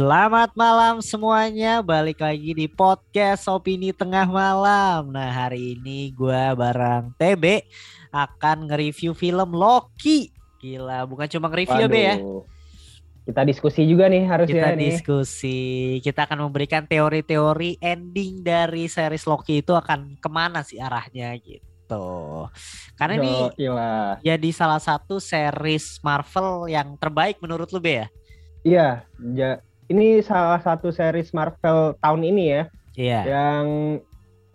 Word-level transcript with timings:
Selamat 0.00 0.56
malam 0.56 1.04
semuanya, 1.04 1.84
balik 1.84 2.24
lagi 2.24 2.56
di 2.56 2.64
podcast 2.72 3.44
Opini 3.52 3.92
Tengah 3.92 4.24
Malam. 4.32 5.12
Nah 5.12 5.28
hari 5.28 5.76
ini 5.76 6.08
gue 6.16 6.56
bareng 6.56 7.12
TB 7.20 7.68
akan 8.08 8.64
nge-review 8.64 9.12
film 9.12 9.52
Loki. 9.52 10.32
Gila, 10.56 11.04
bukan 11.04 11.28
cuma 11.28 11.52
nge-review 11.52 11.84
ya, 11.84 11.92
Be 11.92 12.00
ya. 12.00 12.16
Kita 13.28 13.44
diskusi 13.44 13.84
juga 13.84 14.08
nih 14.08 14.24
harusnya 14.24 14.72
Kita 14.72 14.72
nih. 14.72 14.80
diskusi, 14.88 15.60
kita 16.00 16.24
akan 16.24 16.48
memberikan 16.48 16.88
teori-teori 16.88 17.76
ending 17.84 18.40
dari 18.40 18.88
series 18.88 19.28
Loki 19.28 19.60
itu 19.60 19.76
akan 19.76 20.16
ke 20.16 20.28
mana 20.32 20.64
sih 20.64 20.80
arahnya 20.80 21.36
gitu. 21.44 22.48
Karena 22.96 23.20
ini 23.20 23.52
Gila. 23.52 24.16
jadi 24.24 24.48
salah 24.48 24.80
satu 24.80 25.20
series 25.20 26.00
Marvel 26.00 26.72
yang 26.72 26.96
terbaik 26.96 27.36
menurut 27.44 27.68
lu 27.68 27.84
Be 27.84 28.00
ya? 28.00 28.06
Iya, 28.64 28.88
ja- 29.36 29.60
ini 29.90 30.22
salah 30.22 30.62
satu 30.62 30.94
series 30.94 31.34
Marvel 31.34 31.98
tahun 31.98 32.22
ini 32.22 32.44
ya 32.46 32.62
Iya. 33.00 33.20
yang 33.26 33.66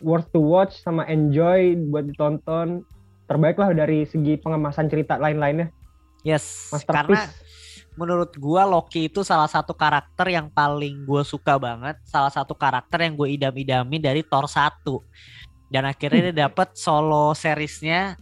worth 0.03 0.29
to 0.35 0.41
watch 0.43 0.77
sama 0.83 1.07
enjoy 1.07 1.73
buat 1.89 2.05
ditonton. 2.05 2.83
Terbaik 3.25 3.57
lah 3.57 3.73
dari 3.73 4.05
segi 4.05 4.37
pengemasan 4.37 4.85
cerita 4.85 5.17
lain-lainnya. 5.17 5.73
Yes, 6.21 6.69
karena 6.85 7.25
menurut 7.97 8.37
gua 8.37 8.69
Loki 8.69 9.09
itu 9.09 9.25
salah 9.25 9.49
satu 9.49 9.73
karakter 9.73 10.29
yang 10.29 10.49
paling 10.53 11.05
gua 11.09 11.25
suka 11.25 11.57
banget, 11.57 11.97
salah 12.05 12.29
satu 12.29 12.53
karakter 12.53 13.01
yang 13.01 13.17
gue 13.17 13.33
idam-idami 13.33 13.97
dari 13.97 14.21
Thor 14.21 14.45
1. 14.45 15.01
Dan 15.73 15.89
akhirnya 15.89 16.29
dia 16.29 16.35
dapet 16.45 16.77
solo 16.77 17.33
seriesnya 17.33 18.13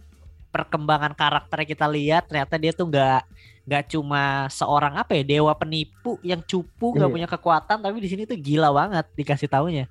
perkembangan 0.48 1.12
karakter 1.12 1.66
kita 1.66 1.84
lihat 1.90 2.30
ternyata 2.30 2.54
dia 2.56 2.70
tuh 2.70 2.86
nggak 2.86 3.26
nggak 3.64 3.84
cuma 3.90 4.44
seorang 4.52 4.92
apa 4.94 5.16
ya 5.16 5.24
dewa 5.24 5.56
penipu 5.56 6.20
yang 6.20 6.44
cupu 6.44 6.92
nggak 6.92 7.08
Iya. 7.08 7.14
punya 7.16 7.28
kekuatan 7.28 7.80
tapi 7.80 7.96
di 7.96 8.08
sini 8.12 8.22
tuh 8.28 8.36
gila 8.36 8.68
banget 8.70 9.08
dikasih 9.16 9.48
taunya. 9.48 9.88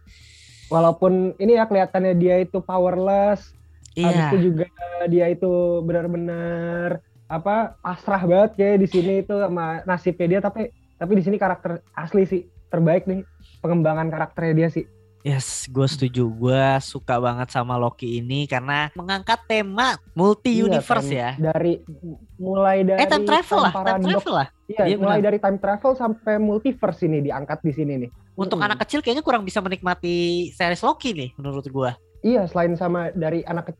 Walaupun 0.69 1.33
ini 1.37 1.57
ya 1.57 1.65
kelihatannya 1.65 2.13
dia 2.15 2.41
itu 2.41 2.61
powerless, 2.61 3.53
habis 3.93 4.13
Iya. 4.13 4.29
itu 4.33 4.37
juga 4.49 4.65
dia 5.05 5.25
itu 5.29 5.51
benar-benar 5.81 7.01
apa 7.27 7.77
pasrah 7.81 8.21
banget 8.21 8.51
kayak 8.57 8.77
di 8.77 8.87
sini 8.87 9.13
itu 9.25 9.33
sama 9.33 9.81
nasibnya 9.83 10.37
dia 10.37 10.39
tapi 10.39 10.69
tapi 10.95 11.11
di 11.17 11.23
sini 11.25 11.41
karakter 11.41 11.81
asli 11.97 12.23
sih 12.23 12.41
terbaik 12.69 13.09
nih 13.09 13.25
pengembangan 13.59 14.09
karakternya 14.09 14.53
dia 14.53 14.69
sih. 14.69 14.85
Yes, 15.23 15.71
gue 15.71 15.87
setuju. 15.87 16.27
Gue 16.27 16.63
suka 16.83 17.15
banget 17.15 17.47
sama 17.47 17.79
Loki 17.79 18.19
ini 18.19 18.43
karena 18.43 18.91
mengangkat 18.91 19.39
tema 19.47 19.95
multi 20.11 20.59
Iya, 20.59 20.67
universe 20.67 21.07
time- 21.07 21.15
ya. 21.15 21.29
Dari 21.39 21.73
mulai 22.35 22.83
dari 22.83 22.99
Eh 22.99 23.07
time 23.07 23.23
travel 23.23 23.59
lah, 23.63 23.71
time 23.73 24.03
travel 24.03 24.33
lah. 24.35 24.47
Iya, 24.67 24.83
Iya, 24.83 24.95
mulai 24.99 25.19
benar. 25.19 25.27
dari 25.31 25.37
time 25.39 25.57
travel 25.63 25.91
sampai 25.95 26.35
multiverse 26.37 27.07
ini 27.07 27.23
diangkat 27.23 27.63
di 27.63 27.71
sini 27.71 27.93
nih. 28.03 28.09
Untuk 28.35 28.59
Mm-mm. 28.59 28.67
anak 28.67 28.83
kecil 28.83 28.99
kayaknya 28.99 29.23
kurang 29.23 29.47
bisa 29.47 29.63
menikmati 29.63 30.15
series 30.51 30.83
Loki 30.83 31.15
nih 31.15 31.29
menurut 31.39 31.63
gue. 31.63 31.91
Iya, 32.19 32.43
selain 32.51 32.75
sama 32.75 33.07
dari 33.11 33.47
anak 33.47 33.71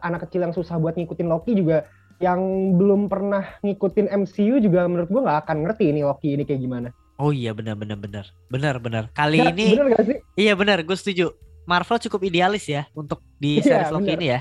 anak 0.00 0.30
kecil 0.30 0.46
yang 0.46 0.54
susah 0.54 0.78
buat 0.78 0.94
ngikutin 0.94 1.26
Loki 1.26 1.58
juga 1.58 1.82
yang 2.22 2.38
belum 2.78 3.10
pernah 3.10 3.58
ngikutin 3.58 4.06
MCU 4.06 4.62
juga 4.62 4.86
menurut 4.86 5.10
gua 5.10 5.22
nggak 5.26 5.38
akan 5.42 5.56
ngerti 5.66 5.84
ini 5.90 6.06
Loki 6.06 6.38
ini 6.38 6.46
kayak 6.46 6.62
gimana. 6.62 6.88
Oh 7.22 7.30
iya 7.30 7.54
benar 7.54 7.78
benar 7.78 7.94
benar. 7.96 8.26
Benar 8.48 8.74
benar. 8.76 9.02
Kali 9.12 9.38
Ya, 9.38 9.48
ini 9.48 9.66
bener 9.72 9.86
gak 9.94 10.04
sih? 10.04 10.18
iya 10.34 10.52
benar 10.52 10.82
gue 10.82 10.96
setuju. 10.96 11.30
Marvel 11.62 12.02
cukup 12.02 12.26
idealis 12.26 12.66
ya 12.66 12.90
untuk 12.92 13.22
di 13.38 13.62
Iya, 13.62 13.86
series 13.86 13.90
Loki 13.90 14.02
benar. 14.04 14.18
ini 14.18 14.26
ya. 14.26 14.40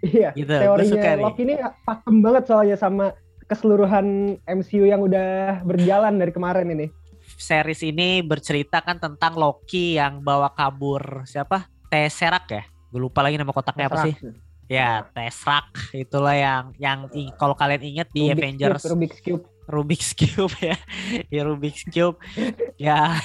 Iya, 0.00 0.28
Gitu. 0.32 0.48
Gue 0.48 0.64
suka 0.64 0.64
teorinya 0.64 1.12
nih. 1.12 1.22
Loki 1.22 1.42
ini 1.42 1.54
pakem 1.84 2.16
banget 2.18 2.44
soalnya 2.46 2.76
sama 2.76 3.06
keseluruhan 3.44 4.06
MCU 4.42 4.84
yang 4.84 5.00
udah 5.00 5.60
berjalan 5.62 6.16
dari 6.16 6.32
kemarin 6.32 6.64
ini. 6.66 6.86
Series 7.36 7.80
ini 7.82 8.20
bercerita 8.20 8.80
kan 8.80 8.96
tentang 8.96 9.32
Loki 9.34 9.94
yang 9.94 10.20
bawa 10.20 10.48
kabur 10.50 11.24
siapa? 11.24 11.68
Tesseract 11.86 12.48
ya. 12.48 12.62
Gue 12.88 13.00
lupa 13.02 13.20
lagi 13.20 13.36
nama 13.36 13.50
kotaknya 13.50 13.86
apa 13.86 14.00
sih? 14.02 14.16
Ya, 14.64 15.04
Tesseract 15.06 15.92
itulah 15.92 16.32
yang 16.32 16.72
yang 16.78 16.98
i- 17.12 17.32
kalau 17.34 17.52
kalian 17.52 17.84
inget 17.84 18.08
di 18.10 18.24
Rubik's 18.24 18.40
Avengers 18.40 18.80
Cube, 18.80 18.90
Rubik's 18.90 19.20
Cube. 19.20 19.44
Rubik's 19.64 20.12
Cube 20.12 20.52
ya. 20.60 20.76
ya 21.28 21.42
Rubik's 21.42 21.84
Cube. 21.86 22.20
ya 22.76 23.16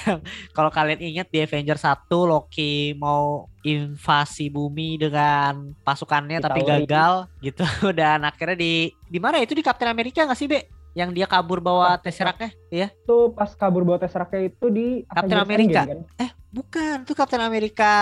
kalau 0.52 0.70
kalian 0.70 1.00
ingat 1.00 1.28
di 1.28 1.40
Avengers 1.40 1.84
1 1.84 2.08
Loki 2.10 2.96
mau 2.96 3.48
invasi 3.60 4.48
bumi 4.48 4.96
dengan 4.96 5.76
pasukannya 5.82 6.40
Di 6.40 6.44
tapi 6.44 6.60
gagal 6.64 7.28
gitu 7.40 7.64
dan 8.00 8.24
akhirnya 8.24 8.56
di 8.56 8.74
di 9.04 9.18
mana 9.20 9.36
ya? 9.36 9.44
itu 9.44 9.52
di 9.52 9.64
Captain 9.64 9.90
America 9.90 10.24
nggak 10.24 10.38
sih 10.38 10.48
Be? 10.48 10.64
Yang 10.90 11.22
dia 11.22 11.26
kabur 11.30 11.62
bawa 11.62 11.94
Tesseract-nya? 12.02 12.50
Iya. 12.66 12.88
Itu 12.90 13.30
pas 13.30 13.54
kabur 13.54 13.86
bawa 13.86 14.02
Tesseract 14.02 14.34
itu 14.34 14.66
di 14.74 14.86
Captain 15.06 15.38
Avengers 15.38 15.46
America. 15.46 15.80
Endgame, 15.86 16.02
kan? 16.18 16.30
Bukan, 16.50 16.96
itu 17.06 17.12
Captain 17.14 17.42
America 17.46 17.92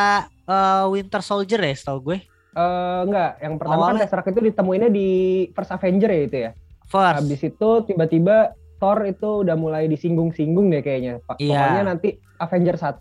eh, 0.49 0.85
Winter 0.89 1.21
Soldier 1.21 1.61
ya 1.61 1.75
setahu 1.77 2.01
gue. 2.01 2.19
Eh, 2.49 3.01
enggak, 3.05 3.45
yang 3.45 3.55
pertama 3.61 3.77
Awalnya- 3.77 4.01
kan 4.01 4.05
Tesseract 4.09 4.29
itu 4.33 4.41
ditemuinnya 4.41 4.89
di 4.89 5.09
First 5.53 5.69
Avenger 5.71 6.09
ya 6.09 6.21
itu 6.25 6.37
ya. 6.49 6.51
First. 6.89 7.21
Habis 7.25 7.41
itu 7.45 7.71
tiba-tiba 7.85 8.57
Thor 8.79 9.03
itu 9.05 9.45
udah 9.45 9.57
mulai 9.59 9.91
disinggung-singgung 9.91 10.73
deh 10.73 10.81
kayaknya. 10.81 11.21
Iya. 11.37 11.53
Pokoknya 11.53 11.83
nanti 11.85 12.09
Avenger 12.41 12.77
1 12.81 12.97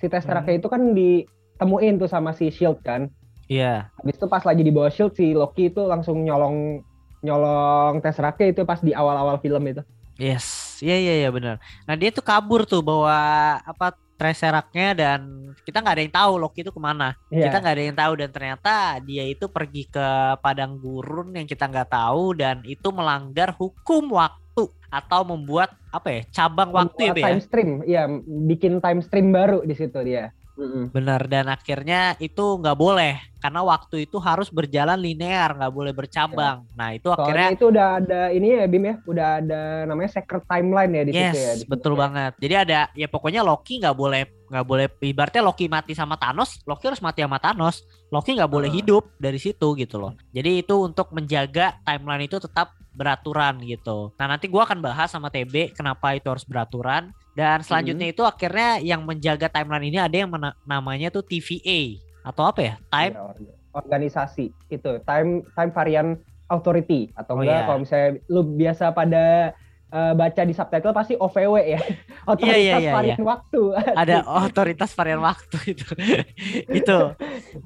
si 0.00 0.06
Tesseract 0.08 0.50
itu 0.50 0.68
kan 0.68 0.92
ditemuin 0.92 2.00
tuh 2.00 2.10
sama 2.10 2.36
si 2.36 2.52
Shield 2.52 2.82
kan. 2.84 3.08
Iya. 3.46 3.88
Habis 3.98 4.16
itu 4.18 4.26
pas 4.26 4.42
lagi 4.42 4.62
di 4.62 4.72
bawah 4.74 4.90
Shield 4.90 5.14
si 5.14 5.32
Loki 5.32 5.70
itu 5.70 5.82
langsung 5.86 6.22
nyolong 6.22 6.82
nyolong 7.20 8.00
Tesseract 8.00 8.42
itu 8.42 8.62
pas 8.66 8.80
di 8.80 8.92
awal-awal 8.92 9.38
film 9.38 9.62
itu. 9.70 9.82
Yes, 10.20 10.76
iya 10.84 11.00
iya 11.00 11.14
iya 11.24 11.30
benar. 11.32 11.56
Nah 11.88 11.96
dia 11.96 12.12
tuh 12.12 12.20
kabur 12.20 12.68
tuh 12.68 12.84
bawa 12.84 13.16
apa 13.64 13.96
Tesseract-nya 14.20 14.92
dan 14.92 15.20
kita 15.64 15.80
nggak 15.80 15.94
ada 15.96 16.04
yang 16.04 16.12
tahu 16.12 16.32
Loki 16.36 16.60
itu 16.60 16.68
ke 16.68 16.76
mana. 16.76 17.16
Iya. 17.32 17.48
Kita 17.48 17.56
nggak 17.64 17.74
ada 17.74 17.84
yang 17.88 17.96
tahu 17.96 18.12
dan 18.20 18.28
ternyata 18.28 18.74
dia 19.00 19.24
itu 19.24 19.48
pergi 19.48 19.88
ke 19.88 20.36
padang 20.44 20.76
gurun 20.76 21.32
yang 21.32 21.48
kita 21.48 21.64
nggak 21.64 21.88
tahu 21.88 22.36
dan 22.36 22.60
itu 22.68 22.92
melanggar 22.92 23.56
hukum 23.56 24.12
waktu 24.12 24.68
atau 24.92 25.20
membuat 25.24 25.72
apa 25.88 26.08
ya 26.12 26.20
cabang 26.34 26.68
waktu 26.68 27.00
ya, 27.08 27.12
Be, 27.16 27.22
ya? 27.22 27.26
time 27.32 27.40
stream, 27.40 27.70
iya 27.88 28.02
bikin 28.44 28.84
time 28.84 29.00
stream 29.00 29.32
baru 29.32 29.64
di 29.64 29.72
situ 29.72 29.96
dia. 30.04 30.36
Mm-mm. 30.58 30.90
Benar 30.90 31.24
dan 31.24 31.46
akhirnya 31.48 32.14
itu 32.18 32.42
nggak 32.58 32.74
boleh 32.74 33.16
karena 33.40 33.60
waktu 33.64 34.04
itu 34.04 34.20
harus 34.20 34.52
berjalan 34.52 35.00
linear 35.00 35.56
nggak 35.56 35.72
boleh 35.72 35.92
bercabang. 35.96 36.68
Nah 36.76 36.92
itu 36.92 37.08
Soalnya 37.08 37.24
akhirnya 37.24 37.48
itu 37.56 37.64
udah 37.72 37.86
ada 37.96 38.20
ini 38.28 38.48
ya 38.52 38.64
Bim 38.68 38.84
ya, 38.84 38.94
udah 39.08 39.26
ada 39.40 39.60
namanya 39.88 40.10
secret 40.12 40.44
timeline 40.44 40.92
ya 40.92 41.02
di 41.08 41.12
Yes, 41.12 41.32
situ 41.32 41.38
ya. 41.38 41.52
di 41.56 41.60
situ 41.64 41.70
betul 41.72 41.94
ya. 41.94 41.98
banget. 42.04 42.32
Jadi 42.42 42.54
ada 42.56 42.80
ya 42.92 43.08
pokoknya 43.08 43.40
Loki 43.40 43.80
nggak 43.80 43.96
boleh 43.96 44.22
nggak 44.50 44.66
boleh 44.66 44.86
ibaratnya 45.00 45.42
Loki 45.46 45.66
mati 45.70 45.92
sama 45.94 46.18
Thanos, 46.18 46.60
Loki 46.66 46.84
harus 46.90 47.00
mati 47.00 47.22
sama 47.22 47.38
Thanos. 47.38 47.80
Loki 48.10 48.34
nggak 48.36 48.50
boleh 48.50 48.68
Ah. 48.68 48.74
hidup 48.76 49.04
dari 49.16 49.38
situ 49.38 49.72
gitu 49.78 49.96
loh. 49.96 50.12
Jadi 50.34 50.60
itu 50.60 50.74
untuk 50.76 51.08
menjaga 51.14 51.78
timeline 51.86 52.26
itu 52.26 52.36
tetap 52.36 52.74
beraturan 52.90 53.62
gitu. 53.62 54.10
Nah 54.18 54.26
nanti 54.36 54.50
gua 54.50 54.66
akan 54.66 54.82
bahas 54.82 55.10
sama 55.10 55.30
TB 55.30 55.74
kenapa 55.74 56.14
itu 56.14 56.26
harus 56.26 56.44
beraturan. 56.44 57.14
Dan 57.30 57.62
selanjutnya 57.62 58.10
itu 58.10 58.26
akhirnya 58.26 58.82
yang 58.82 59.06
menjaga 59.06 59.46
timeline 59.46 59.86
ini 59.86 59.98
ada 60.02 60.12
yang 60.12 60.30
namanya 60.66 61.08
tuh 61.14 61.22
TVA 61.22 61.96
atau 62.26 62.42
apa 62.50 62.60
ya? 62.60 62.74
Time 62.90 63.14
orga- 63.16 63.56
organisasi 63.70 64.50
itu 64.50 64.92
time 65.06 65.46
time 65.54 65.70
variant 65.70 66.18
authority 66.50 67.14
atau 67.14 67.38
Oh, 67.38 67.46
enggak 67.46 67.62
iya. 67.62 67.66
kalau 67.70 67.78
misalnya 67.80 68.08
lu 68.26 68.42
biasa 68.42 68.84
pada 68.90 69.54
eh, 69.90 70.12
baca 70.18 70.42
di 70.42 70.54
subtitle 70.54 70.90
pasti 70.90 71.14
OVW 71.14 71.54
ya 71.62 71.80
otoritas 72.26 72.60
iya, 72.60 72.76
iya, 72.80 72.92
varian 72.92 73.20
waktu. 73.24 73.60
Ada 73.96 74.16
otoritas 74.48 74.90
varian 74.92 75.20
waktu 75.20 75.58
itu. 75.76 75.88
Itu 76.80 76.98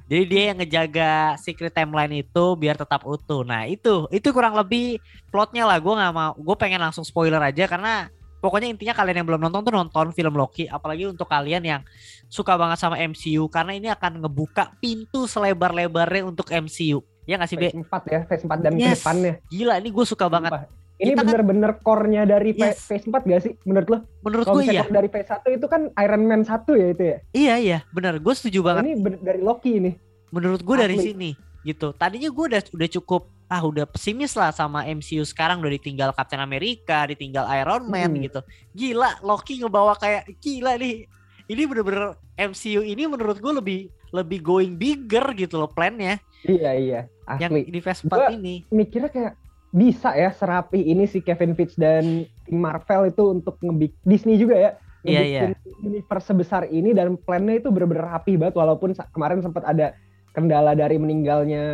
jadi 0.07 0.25
dia 0.29 0.43
yang 0.53 0.59
ngejaga 0.61 1.39
secret 1.41 1.73
timeline 1.75 2.23
itu 2.23 2.45
biar 2.55 2.77
tetap 2.79 3.03
utuh. 3.09 3.43
Nah 3.43 3.67
itu 3.67 4.07
itu 4.13 4.29
kurang 4.31 4.55
lebih 4.55 5.01
plotnya 5.33 5.65
lah. 5.67 5.79
Gue 5.81 5.95
nggak 5.97 6.13
mau 6.15 6.33
gue 6.37 6.57
pengen 6.59 6.81
langsung 6.81 7.03
spoiler 7.03 7.41
aja 7.41 7.65
karena 7.67 8.09
pokoknya 8.39 8.69
intinya 8.71 8.95
kalian 8.95 9.25
yang 9.25 9.29
belum 9.29 9.41
nonton 9.49 9.61
tuh 9.65 9.75
nonton 9.75 10.07
film 10.13 10.35
Loki. 10.37 10.69
Apalagi 10.69 11.09
untuk 11.09 11.27
kalian 11.27 11.63
yang 11.65 11.81
suka 12.29 12.55
banget 12.55 12.79
sama 12.79 13.01
MCU 13.01 13.49
karena 13.49 13.73
ini 13.75 13.89
akan 13.91 14.25
ngebuka 14.25 14.77
pintu 14.79 15.25
selebar-lebarnya 15.25 16.29
untuk 16.29 16.49
MCU 16.53 17.01
ya 17.25 17.41
nggak 17.41 17.51
sih 17.51 17.57
Be? 17.57 17.69
phase 17.73 17.81
4 17.81 18.13
ya 18.13 18.21
phase 18.29 18.45
4 18.45 18.65
dan 18.65 18.73
ke 18.77 18.85
Yes. 18.85 19.01
depannya. 19.01 19.33
Gila 19.49 19.75
ini 19.81 19.89
gue 19.89 20.05
suka 20.05 20.27
banget. 20.29 20.53
Sumpah. 20.53 20.84
Ini 20.97 21.13
kan- 21.13 21.25
bener-bener 21.25 21.71
core-nya 21.81 22.23
dari 22.23 22.53
Yes. 22.53 22.85
phase 22.85 23.05
4 23.05 23.23
gak 23.25 23.41
sih 23.43 23.53
menurut 23.63 23.89
lo? 23.89 23.99
Menurut 24.23 24.47
gue 24.49 24.63
iya. 24.69 24.85
dari 24.85 25.09
phase 25.09 25.27
1 25.29 25.51
itu 25.51 25.67
kan 25.67 25.91
Iron 25.97 26.23
Man 26.23 26.43
1 26.43 26.73
ya 26.73 26.87
itu 26.89 27.03
ya? 27.05 27.17
Iya 27.33 27.55
iya. 27.57 27.79
Benar 27.91 28.17
gue 28.17 28.31
setuju 28.33 28.61
Kalau 28.61 28.79
banget. 28.79 28.85
ini 28.89 29.19
dari 29.19 29.41
Loki 29.41 29.73
ini. 29.77 29.91
Menurut 30.31 30.61
gue 30.61 30.77
dari 30.77 30.97
sini 30.97 31.31
gitu. 31.63 31.91
Tadinya 31.93 32.29
gue 32.29 32.45
udah 32.49 32.63
udah 32.69 32.89
cukup 32.93 33.23
ah 33.45 33.61
udah 33.61 33.85
pesimis 33.85 34.33
lah 34.33 34.51
sama 34.51 34.83
MCU 34.85 35.23
sekarang. 35.23 35.59
Udah 35.59 35.73
ditinggal 35.73 36.11
Captain 36.11 36.39
America 36.39 37.05
ditinggal 37.05 37.45
Iron 37.53 37.87
Man 37.87 38.11
Hmm. 38.11 38.23
gitu. 38.23 38.41
Gila 38.73 39.19
Loki 39.21 39.59
ngebawa 39.59 39.95
kayak 39.95 40.31
gila 40.39 40.75
nih. 40.75 41.07
Ini 41.45 41.63
bener-bener 41.65 42.17
MCU 42.37 42.81
ini 42.81 43.05
menurut 43.05 43.37
gue 43.37 43.53
lebih 43.53 43.81
lebih 44.11 44.39
going 44.41 44.75
bigger 44.75 45.35
gitu 45.35 45.57
loh 45.57 45.67
plannya. 45.67 46.23
Iya 46.41 46.71
iya. 46.73 47.01
Yang 47.37 47.51
asli. 47.53 47.63
di 47.69 47.81
Phase 47.81 48.01
4 48.03 48.13
Gua- 48.13 48.31
ini. 48.31 48.55
mikirnya 48.69 49.09
kayak 49.09 49.33
bisa 49.75 50.15
ya 50.15 50.31
serapi 50.31 50.79
ini 50.79 51.11
si 51.11 51.19
Kevin 51.19 51.59
Feige 51.59 51.75
dan 51.75 52.23
tim 52.47 52.59
Marvel 52.63 53.11
itu 53.11 53.35
untuk 53.35 53.59
ngebik 53.59 53.91
Disney 54.07 54.39
juga 54.39 54.55
ya 54.55 54.71
Iya, 55.05 55.53
ngebikin 55.53 55.53
universe 55.85 56.33
sebesar 56.33 56.65
ini 56.73 56.97
dan 56.97 57.21
plannya 57.21 57.61
itu 57.61 57.69
bener-bener 57.69 58.09
rapi 58.09 58.41
banget 58.41 58.57
walaupun 58.57 58.97
kemarin 59.13 59.45
sempat 59.45 59.61
ada 59.69 59.93
kendala 60.33 60.73
dari 60.73 60.97
meninggalnya 60.97 61.65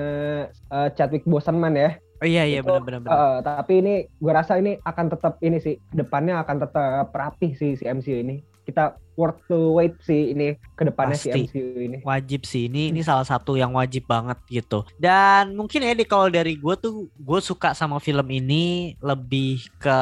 eh, 0.50 0.88
Chadwick 0.98 1.22
Boseman 1.22 1.78
ya. 1.78 1.94
Oh 2.20 2.26
iya 2.26 2.42
iya 2.44 2.60
benar-benar. 2.60 3.06
Eh, 3.06 3.38
tapi 3.46 3.72
ini 3.80 3.94
gue 4.18 4.32
rasa 4.34 4.58
ini 4.58 4.76
akan 4.82 5.06
tetap 5.14 5.38
ini 5.46 5.62
sih 5.62 5.78
depannya 5.94 6.42
akan 6.42 6.56
tetap 6.58 7.14
rapi 7.14 7.54
sih 7.54 7.78
si 7.78 7.86
MCU 7.86 8.18
ini. 8.18 8.42
Kita 8.70 8.84
worth 9.18 9.42
to 9.46 9.76
wait 9.76 9.98
sih 10.00 10.32
ini 10.32 10.54
ke 10.72 10.82
depannya 10.82 11.12
si. 11.12 11.28
MCU 11.28 11.76
ini. 11.76 11.98
wajib 12.00 12.46
sih 12.46 12.70
ini 12.70 12.88
ini 12.88 13.02
salah 13.02 13.26
satu 13.26 13.52
yang 13.52 13.74
wajib 13.74 14.06
banget 14.06 14.38
gitu 14.48 14.86
dan 14.96 15.52
mungkin 15.52 15.82
ya 15.82 15.92
di 15.92 16.06
kalau 16.06 16.30
dari 16.30 16.56
gue 16.56 16.74
tuh 16.78 17.10
gue 17.12 17.40
suka 17.42 17.74
sama 17.74 17.98
film 17.98 18.24
ini 18.26 18.96
lebih 18.96 19.60
ke 19.76 19.98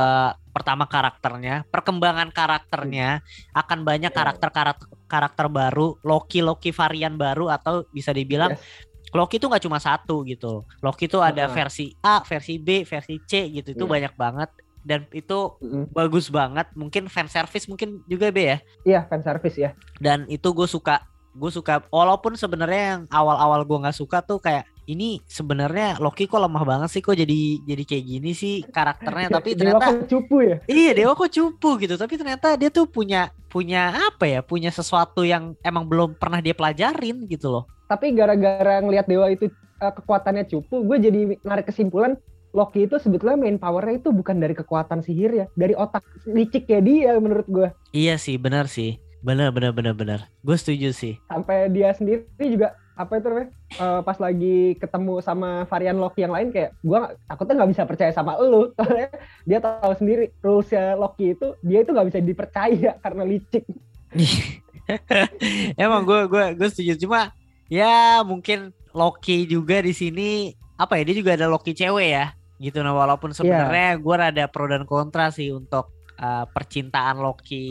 pertama 0.48 0.86
karakternya 0.86 1.66
perkembangan 1.66 2.30
karakternya 2.30 3.18
akan 3.52 3.82
banyak 3.82 4.12
Iya. 4.12 4.18
karakter 4.22 4.50
karakter 4.52 4.86
karakter 5.04 5.46
baru 5.48 5.98
Loki 6.00 6.38
Loki 6.38 6.70
varian 6.70 7.16
baru 7.16 7.48
atau 7.48 7.88
bisa 7.88 8.12
dibilang 8.12 8.54
Yes. 8.54 8.62
Loki 9.08 9.40
itu 9.40 9.48
nggak 9.48 9.64
cuma 9.64 9.80
satu 9.80 10.20
gitu 10.22 10.62
Loki 10.78 11.08
itu 11.08 11.18
ada 11.18 11.48
Heeh. 11.48 11.54
versi 11.56 11.90
A 11.98 12.20
versi 12.20 12.60
B 12.60 12.84
versi 12.84 13.16
C 13.24 13.48
gitu 13.50 13.72
itu 13.72 13.82
Iya. 13.82 13.90
banyak 13.90 14.14
banget 14.14 14.50
dan 14.88 15.04
itu 15.12 15.52
Mm-mm. 15.60 15.92
bagus 15.92 16.32
banget. 16.32 16.64
Mungkin 16.72 17.12
fan 17.12 17.28
service 17.28 17.68
mungkin 17.68 18.00
juga 18.08 18.32
B 18.32 18.56
ya? 18.56 18.58
Iya 18.88 19.00
fan 19.04 19.20
service 19.20 19.60
ya. 19.60 19.76
dan 20.00 20.24
itu 20.32 20.48
gue 20.48 20.64
suka 20.64 21.04
gue 21.36 21.50
suka. 21.52 21.84
Walaupun 21.92 22.34
sebenarnya 22.34 22.82
yang 22.96 23.02
awal-awal 23.12 23.62
gue 23.62 23.78
nggak 23.84 23.98
suka 24.00 24.24
tuh 24.24 24.40
kayak 24.40 24.66
ini 24.88 25.20
sebenarnya 25.28 26.00
Loki 26.00 26.24
kok 26.24 26.40
lemah 26.40 26.64
banget 26.64 26.88
sih 26.88 27.04
kok 27.04 27.12
jadi 27.12 27.60
jadi 27.60 27.82
kayak 27.84 28.04
gini 28.08 28.30
sih 28.32 28.54
karakternya? 28.66 29.28
Tapi 29.38 29.52
Dewa 29.52 29.76
ternyata 29.76 29.86
kok 29.92 30.08
cupu 30.08 30.36
ya. 30.42 30.56
iya 30.64 30.90
Dewa 30.96 31.12
kok 31.12 31.30
cupu 31.30 31.70
gitu. 31.84 31.94
Tapi 32.00 32.14
ternyata 32.16 32.56
dia 32.56 32.72
tuh 32.72 32.88
punya 32.88 33.28
punya 33.52 33.92
apa 34.10 34.24
ya? 34.24 34.40
Punya 34.40 34.72
sesuatu 34.72 35.22
yang 35.22 35.52
emang 35.60 35.84
belum 35.84 36.16
pernah 36.16 36.40
dia 36.40 36.56
pelajarin 36.56 37.28
gitu 37.28 37.52
loh. 37.52 37.68
Tapi 37.86 38.16
gara-gara 38.16 38.80
ngelihat 38.80 39.06
Dewa 39.06 39.28
itu 39.28 39.52
eh, 39.52 39.92
kekuatannya 39.94 40.44
cupu, 40.48 40.82
gue 40.82 40.96
jadi 40.98 41.20
narik 41.44 41.68
kesimpulan 41.70 42.16
Loki 42.56 42.88
itu 42.88 42.96
sebetulnya 42.96 43.36
main 43.36 43.60
powernya 43.60 44.00
itu 44.00 44.08
bukan 44.08 44.40
dari 44.40 44.56
kekuatan 44.56 45.04
sihir 45.04 45.30
ya, 45.32 45.46
dari 45.52 45.76
otak 45.76 46.04
licik 46.24 46.64
ya 46.68 46.80
dia 46.80 47.12
menurut 47.20 47.46
gue. 47.48 47.68
iya 47.92 48.16
sih 48.16 48.40
benar 48.40 48.66
sih. 48.68 48.96
Benar 49.18 49.50
benar 49.50 49.74
benar 49.74 49.94
benar. 49.98 50.20
Gue 50.46 50.54
setuju 50.54 50.94
sih. 50.94 51.18
Sampai 51.26 51.66
dia 51.74 51.90
sendiri 51.90 52.22
juga 52.38 52.78
apa 52.98 53.18
itu 53.18 53.30
namanya? 53.30 53.50
eh, 53.78 54.00
pas 54.02 54.18
lagi 54.18 54.74
ketemu 54.78 55.14
sama 55.22 55.66
varian 55.70 55.98
Loki 55.98 56.22
yang 56.22 56.34
lain 56.34 56.50
kayak 56.50 56.74
gue 56.82 56.98
takutnya 57.30 57.54
nggak 57.62 57.70
bisa 57.74 57.82
percaya 57.84 58.12
sama 58.14 58.38
lu. 58.38 58.70
Soalnya 58.78 59.10
dia 59.42 59.58
tahu 59.58 59.92
sendiri 59.98 60.30
rulesnya 60.38 60.94
Loki 60.94 61.34
itu 61.34 61.54
dia 61.66 61.82
itu 61.82 61.90
nggak 61.90 62.08
bisa 62.14 62.18
dipercaya 62.22 62.90
karena 63.02 63.22
licik. 63.26 63.66
Emang 65.82 66.06
gue 66.06 66.20
gue 66.30 66.44
gue 66.54 66.68
setuju. 66.70 66.94
Cuma 67.02 67.34
ya 67.66 68.22
mungkin 68.22 68.70
Loki 68.94 69.50
juga 69.50 69.82
di 69.82 69.92
sini 69.92 70.54
apa 70.78 70.94
ya 70.94 71.10
dia 71.10 71.16
juga 71.18 71.34
ada 71.34 71.50
Loki 71.50 71.74
cewek 71.74 72.08
ya 72.14 72.37
gitu 72.58 72.82
nah 72.82 72.92
walaupun 72.92 73.30
sebenarnya 73.30 73.96
gue 73.96 74.14
rada 74.14 74.44
pro 74.46 74.66
dan 74.66 74.82
kontra 74.82 75.30
sih 75.30 75.50
untuk 75.50 75.88
uh, 76.16 76.44
percintaan 76.46 77.18
Loki 77.18 77.66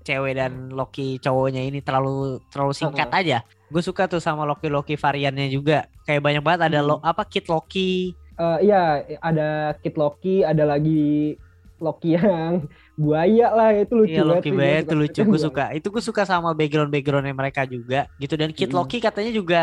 cewek 0.00 0.34
dan 0.34 0.68
Loki 0.68 1.16
cowoknya 1.16 1.62
ini 1.62 1.78
terlalu 1.78 2.42
terlalu 2.50 2.72
singkat 2.72 3.08
aja. 3.10 3.38
Gue 3.68 3.78
suka 3.78 4.06
tuh 4.06 4.18
sama 4.18 4.42
Loki 4.42 4.66
Loki 4.66 4.94
variannya 4.94 5.46
juga 5.48 5.86
kayak 6.02 6.18
banyak 6.18 6.42
banget 6.42 6.60
ada 6.66 6.78
Hmm. 6.80 6.88
lo 6.88 6.96
apa 7.00 7.22
Kid 7.24 7.46
Loki 7.46 8.12
Eh, 8.34 8.58
iya 8.64 9.02
ada 9.18 9.74
Kid 9.76 9.94
Loki 9.94 10.42
ada 10.42 10.62
lagi 10.62 11.34
Loki 11.78 12.14
yang 12.14 12.66
buaya 12.98 13.50
lah 13.50 13.70
itu 13.72 13.94
lucu 13.94 14.14
Iya 14.14 14.22
Loki 14.22 14.50
suka 14.50 14.66
itu 14.78 14.94
lucu 14.94 15.20
gue 15.20 15.26
buaya. 15.28 15.42
suka 15.46 15.64
itu 15.74 15.86
gue 15.88 16.02
suka 16.02 16.22
sama 16.22 16.54
background 16.54 16.88
backgroundnya 16.88 17.34
mereka 17.34 17.66
juga 17.66 18.06
gitu 18.16 18.34
dan 18.34 18.50
Kid 18.50 18.70
Mm. 18.70 18.78
Loki 18.78 18.98
katanya 18.98 19.30
juga 19.30 19.62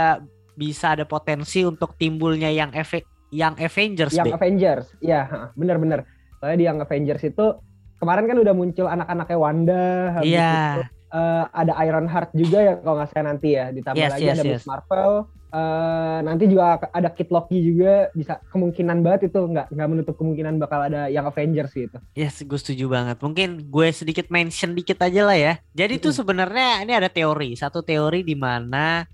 bisa 0.54 0.92
ada 0.92 1.04
potensi 1.04 1.64
untuk 1.64 1.96
timbulnya 1.96 2.48
yang 2.48 2.72
efek 2.72 3.04
yang 3.36 3.54
Avengers 3.60 4.16
yang 4.16 4.32
Be. 4.32 4.34
Avengers 4.34 4.88
iya 5.04 5.28
ha, 5.28 5.40
bener-bener 5.54 6.08
soalnya 6.40 6.58
di 6.58 6.66
yang 6.66 6.80
Avengers 6.80 7.22
itu 7.22 7.46
kemarin 7.96 8.26
kan 8.26 8.38
udah 8.40 8.54
muncul 8.54 8.88
anak-anaknya 8.88 9.38
Wanda 9.38 9.86
habis 10.16 10.32
Iya. 10.32 10.56
itu, 10.56 10.82
eh, 11.12 11.44
ada 11.52 11.74
Iron 11.82 12.08
Heart 12.08 12.32
juga 12.34 12.60
ya 12.62 12.74
kalau 12.80 12.96
nggak 12.98 13.10
salah 13.12 13.26
nanti 13.30 13.50
ya 13.52 13.66
ditambah 13.72 14.00
Yes, 14.00 14.12
lagi 14.12 14.24
yes, 14.24 14.34
ada 14.34 14.44
yes. 14.44 14.52
Miss 14.56 14.68
Marvel 14.68 15.12
eh, 15.56 16.20
nanti 16.22 16.44
juga 16.46 16.64
ada 16.92 17.10
Kid 17.10 17.30
Loki 17.32 17.58
juga 17.64 18.12
bisa 18.12 18.44
kemungkinan 18.52 18.98
banget 19.00 19.32
itu 19.32 19.40
nggak 19.40 19.72
nggak 19.72 19.88
menutup 19.88 20.16
kemungkinan 20.16 20.60
bakal 20.60 20.84
ada 20.84 21.08
yang 21.08 21.24
Avengers 21.24 21.72
gitu 21.72 21.98
Yes, 22.12 22.44
gue 22.44 22.60
setuju 22.60 22.92
banget. 22.92 23.18
Mungkin 23.20 23.72
gue 23.72 23.88
sedikit 23.92 24.28
mention 24.28 24.76
dikit 24.76 25.00
aja 25.00 25.22
lah 25.24 25.38
ya. 25.40 25.54
Jadi 25.72 25.98
tuh 25.98 26.12
Mm-mm. 26.12 26.20
sebenarnya 26.20 26.84
ini 26.84 26.92
ada 26.92 27.08
teori, 27.08 27.56
satu 27.56 27.80
teori 27.82 28.22
di 28.22 28.36
mana 28.36 29.08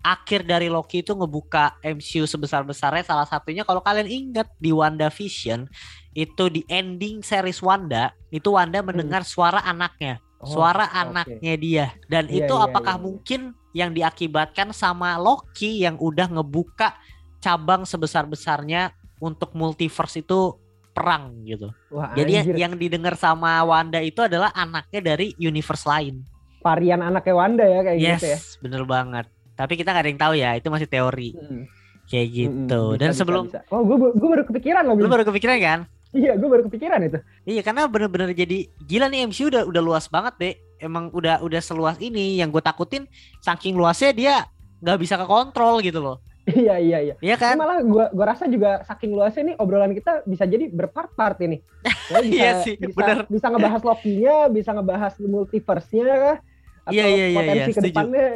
akhir 0.00 0.48
dari 0.48 0.72
Loki 0.72 1.04
itu 1.04 1.12
ngebuka 1.12 1.76
MCU 1.84 2.24
sebesar-besarnya 2.24 3.04
salah 3.04 3.28
satunya 3.28 3.62
kalau 3.62 3.84
kalian 3.84 4.08
ingat 4.08 4.48
di 4.56 4.72
WandaVision 4.72 5.68
itu 6.16 6.44
di 6.48 6.64
ending 6.66 7.20
series 7.20 7.60
Wanda 7.60 8.10
itu 8.32 8.50
Wanda 8.50 8.80
mendengar 8.80 9.22
suara 9.22 9.60
anaknya 9.60 10.18
suara 10.40 10.88
Oh, 10.88 10.88
oke. 10.88 11.00
anaknya 11.04 11.54
dia 11.60 11.86
dan 12.08 12.24
Iya, 12.26 12.48
itu 12.48 12.54
iya, 12.56 12.64
apakah 12.64 12.96
iya. 12.96 13.04
mungkin 13.04 13.40
yang 13.76 13.92
diakibatkan 13.92 14.72
sama 14.72 15.20
Loki 15.20 15.84
yang 15.84 16.00
udah 16.00 16.32
ngebuka 16.32 16.96
cabang 17.38 17.84
sebesar-besarnya 17.84 18.90
untuk 19.20 19.52
multiverse 19.52 20.24
itu 20.24 20.56
perang 20.90 21.44
gitu. 21.44 21.68
Wah, 21.92 22.16
Jadi 22.16 22.30
yang, 22.34 22.44
anjir. 22.48 22.56
yang 22.56 22.72
didengar 22.74 23.14
sama 23.14 23.60
Wanda 23.62 24.00
itu 24.00 24.24
adalah 24.24 24.48
anaknya 24.56 25.12
dari 25.14 25.36
universe 25.36 25.84
lain. 25.84 26.24
varian 26.60 27.00
anaknya 27.00 27.32
Wanda 27.32 27.64
ya 27.64 27.80
kayak 27.80 27.96
yes, 27.96 28.20
gitu 28.20 28.26
ya 28.28 28.38
bener 28.60 28.82
banget. 28.84 29.26
Tapi 29.60 29.72
kita 29.76 29.92
nggak 29.92 30.04
ada 30.04 30.10
yang 30.10 30.20
tahu 30.20 30.34
ya, 30.34 30.50
itu 30.56 30.68
masih 30.68 30.88
teori 30.88 31.30
Mm-mm. 31.36 31.62
kayak 32.08 32.28
gitu. 32.32 32.80
Mm-mm, 32.82 32.96
bisa, 32.96 33.00
Dan 33.00 33.10
bisa, 33.12 33.18
sebelum 33.20 33.42
bisa. 33.46 33.60
oh 33.68 33.80
gue 33.84 33.96
gue 34.16 34.28
baru 34.32 34.44
kepikiran 34.48 34.82
loh 34.88 34.94
lu 34.96 35.06
baru 35.06 35.24
kepikiran 35.28 35.56
kan? 35.60 35.80
iya 36.10 36.34
gue 36.34 36.48
baru 36.48 36.66
kepikiran 36.66 37.00
itu 37.06 37.18
Iya, 37.46 37.62
karena 37.62 37.86
bener-bener 37.86 38.34
jadi 38.34 38.66
gila 38.82 39.06
nih 39.06 39.30
MCU 39.30 39.46
udah 39.46 39.62
udah 39.62 39.82
luas 39.82 40.10
banget 40.10 40.34
deh. 40.42 40.54
Emang 40.80 41.12
udah 41.12 41.38
udah 41.38 41.60
seluas 41.62 42.00
ini. 42.00 42.40
Yang 42.40 42.58
gue 42.58 42.62
takutin 42.64 43.02
saking 43.38 43.78
luasnya 43.78 44.10
dia 44.10 44.34
nggak 44.80 44.98
bisa 44.98 45.14
kekontrol 45.14 45.78
gitu 45.80 46.00
loh. 46.00 46.18
iya 46.50 46.80
iya 46.82 46.98
iya 46.98 47.14
Iya 47.20 47.36
Ini 47.36 47.38
kan? 47.38 47.54
malah 47.54 47.78
gua 47.84 48.04
gua 48.10 48.26
rasa 48.26 48.48
juga 48.50 48.82
saking 48.82 49.12
luasnya 49.12 49.42
nih 49.52 49.56
obrolan 49.60 49.92
kita 49.94 50.24
bisa 50.26 50.44
jadi 50.44 50.66
berpart-part 50.66 51.38
ini. 51.46 51.62
Ya, 52.10 52.18
bisa, 52.26 52.34
Iya 52.34 52.50
sih, 52.66 52.74
bisa, 52.74 52.96
bener. 52.98 53.18
bisa 53.30 53.46
ngebahas 53.46 53.82
Loki-nya, 53.86 54.36
bisa 54.50 54.70
ngebahas 54.74 55.12
multiverse-nya 55.22 56.42
atau 56.82 56.90
Iya, 56.90 57.06
iya, 57.06 57.26
iya, 57.30 57.38
potensi 57.38 57.70
iya, 57.70 57.76
ke 57.78 57.82
depannya. 57.86 58.26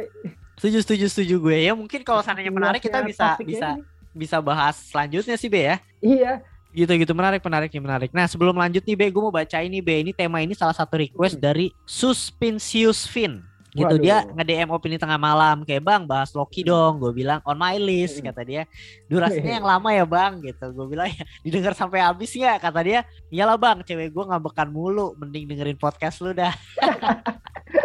Setuju 0.55 0.77
setuju 0.81 1.05
setuju 1.07 1.35
gue 1.41 1.57
ya. 1.61 1.71
Mungkin 1.71 2.01
kalau 2.01 2.19
seandainya 2.19 2.49
menarik 2.49 2.79
kita 2.79 2.99
bisa 3.01 3.35
bisa 3.39 3.75
bisa 4.09 4.37
bahas 4.39 4.79
selanjutnya 4.79 5.35
sih 5.35 5.47
Be 5.47 5.61
ya. 5.65 5.77
Iya. 5.99 6.33
gitu-gitu 6.71 7.11
menarik 7.11 7.39
menarik 7.39 7.71
nih 7.71 7.79
menarik. 7.79 8.09
Nah 8.11 8.27
sebelum 8.27 8.51
lanjut 8.51 8.83
nih 8.83 8.95
Be, 8.95 9.07
gue 9.07 9.21
mau 9.21 9.31
baca 9.31 9.57
ini 9.59 9.79
Be. 9.79 10.03
Ini 10.03 10.11
tema 10.11 10.39
ini 10.39 10.51
salah 10.51 10.71
satu 10.71 10.99
request 10.99 11.35
Hmm. 11.35 11.43
dari 11.43 11.71
Suspinsius 11.87 13.07
Fin. 13.07 13.39
Gitu 13.71 13.83
Waduh. 13.87 13.99
dia 13.99 14.23
nge-DM 14.25 14.71
opini 14.71 14.95
tengah 14.95 15.15
malam 15.15 15.63
kayak 15.63 15.83
bang 15.83 16.03
bahas 16.03 16.31
Loki 16.31 16.63
dong. 16.63 16.99
Gue 16.99 17.11
bilang 17.11 17.39
on 17.43 17.55
my 17.55 17.75
list 17.75 18.19
Hmm. 18.19 18.27
kata 18.27 18.43
dia. 18.43 18.63
Durasinya 19.07 19.51
yang 19.53 19.63
lama 19.63 19.87
ya 19.91 20.03
bang 20.03 20.39
gitu. 20.41 20.67
Gue 20.71 20.87
bilang 20.89 21.07
ya 21.07 21.23
didengar 21.43 21.71
sampai 21.71 21.99
habis 21.99 22.31
nggak? 22.31 22.59
Kata 22.59 22.79
dia 22.81 22.99
iyalah 23.27 23.55
bang 23.55 23.79
cewek 23.79 24.11
gue 24.11 24.23
ngabekan 24.27 24.67
mulu. 24.67 25.15
Mending 25.15 25.47
dengerin 25.47 25.75
podcast 25.75 26.19
lu 26.19 26.31
dah. 26.31 26.51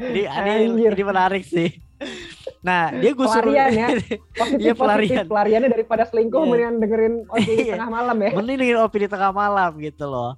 ini, 0.00 0.22
ini, 0.24 0.82
ini 0.86 1.02
menarik 1.02 1.42
sih. 1.42 1.68
Nah 2.60 2.92
dia 2.92 3.12
gue 3.12 3.26
suruh 3.26 3.52
Pelarian 3.52 3.72
ya. 3.72 3.88
Positif, 4.40 4.58
Iya, 4.58 4.72
pelarian. 4.72 4.74
pelarian. 4.74 5.24
Pelariannya 5.26 5.70
daripada 5.70 6.02
selingkuh 6.04 6.38
Iya. 6.38 6.48
mendingan 6.48 6.74
dengerin 6.78 7.14
OJ 7.26 7.48
Iya. 7.50 7.74
tengah 7.74 7.90
malam 7.90 8.16
ya. 8.18 8.30
mending 8.32 8.56
dengerin 8.58 8.80
opini 8.80 9.06
tengah 9.06 9.32
malam 9.32 9.70
gitu 9.78 10.04
loh. 10.06 10.30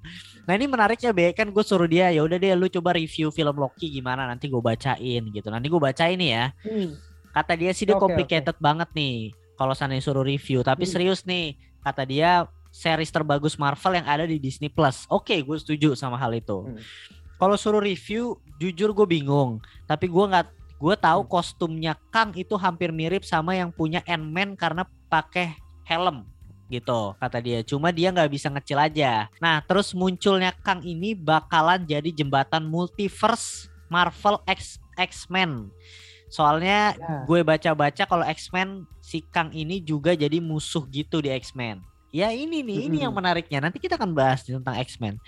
Nah 0.42 0.52
ini 0.52 0.66
menariknya 0.66 1.10
be 1.10 1.30
kan 1.30 1.46
gue 1.46 1.64
suruh 1.64 1.86
dia 1.86 2.10
ya 2.10 2.20
udah 2.20 2.34
deh 2.34 2.50
lu 2.52 2.66
coba 2.68 2.94
review 2.94 3.30
film 3.30 3.54
Loki 3.54 3.90
gimana 3.90 4.26
nanti 4.26 4.46
gue 4.46 4.58
bacain 4.58 5.22
gitu. 5.24 5.48
Nanti 5.48 5.66
gue 5.66 5.80
bacain 5.80 6.16
nih 6.16 6.30
ya. 6.32 6.44
Hmm. 6.60 6.90
Kata 7.32 7.52
dia 7.54 7.70
sih 7.70 7.84
dia 7.84 7.94
Oke, 7.94 8.02
complicated 8.04 8.56
banget 8.58 8.90
nih 8.92 9.16
kalau 9.54 9.72
sana 9.72 9.94
suruh 9.96 10.22
review. 10.22 10.60
Tapi 10.60 10.82
Hmm. 10.82 10.92
serius 10.92 11.22
nih 11.22 11.54
kata 11.78 12.02
dia 12.02 12.30
series 12.70 13.08
terbagus 13.08 13.54
Marvel 13.54 13.94
yang 13.94 14.08
ada 14.08 14.24
di 14.24 14.38
Disney 14.38 14.66
Plus. 14.66 15.06
Oke 15.06 15.38
gue 15.38 15.56
setuju 15.56 15.94
sama 15.94 16.14
hal 16.16 16.32
itu. 16.32 16.58
Hmm. 16.66 16.78
Kalau 17.42 17.58
suruh 17.58 17.82
review 17.82 18.38
jujur 18.62 18.94
gue 18.94 19.18
bingung. 19.18 19.58
Tapi 19.90 20.06
gue 20.06 20.24
nggak 20.30 20.46
gue 20.78 20.94
tahu 20.94 21.26
Hmm. 21.26 21.30
kostumnya 21.30 21.98
Kang 22.14 22.30
itu 22.38 22.54
hampir 22.54 22.94
mirip 22.94 23.26
sama 23.26 23.58
yang 23.58 23.74
punya 23.74 23.98
Ant-Man 24.06 24.54
karena 24.54 24.86
pakai 25.10 25.58
helm 25.82 26.22
gitu 26.70 27.18
kata 27.18 27.42
dia. 27.42 27.66
Cuma 27.66 27.90
dia 27.90 28.14
nggak 28.14 28.30
bisa 28.30 28.46
ngecil 28.46 28.78
aja. 28.78 29.26
Nah 29.42 29.58
terus 29.66 29.90
munculnya 29.90 30.54
Kang 30.62 30.86
ini 30.86 31.18
bakalan 31.18 31.82
jadi 31.82 32.14
jembatan 32.14 32.62
multiverse 32.62 33.66
Marvel 33.90 34.38
X 34.46 34.78
X-Men. 34.94 35.66
Soalnya 36.30 36.94
Ya. 36.94 37.26
gue 37.26 37.42
baca-baca 37.42 38.06
kalau 38.06 38.22
X-Men 38.22 38.86
si 39.02 39.18
Kang 39.34 39.50
ini 39.50 39.82
juga 39.82 40.14
jadi 40.14 40.38
musuh 40.38 40.86
gitu 40.86 41.18
di 41.18 41.28
X-Men. 41.34 41.82
Ya 42.14 42.30
ini 42.30 42.62
nih 42.62 42.86
ini 42.86 43.02
yang 43.02 43.10
menariknya. 43.12 43.58
Nanti 43.58 43.82
kita 43.82 43.98
akan 43.98 44.14
bahas 44.14 44.46
tentang 44.46 44.78
X-Men 44.78 45.18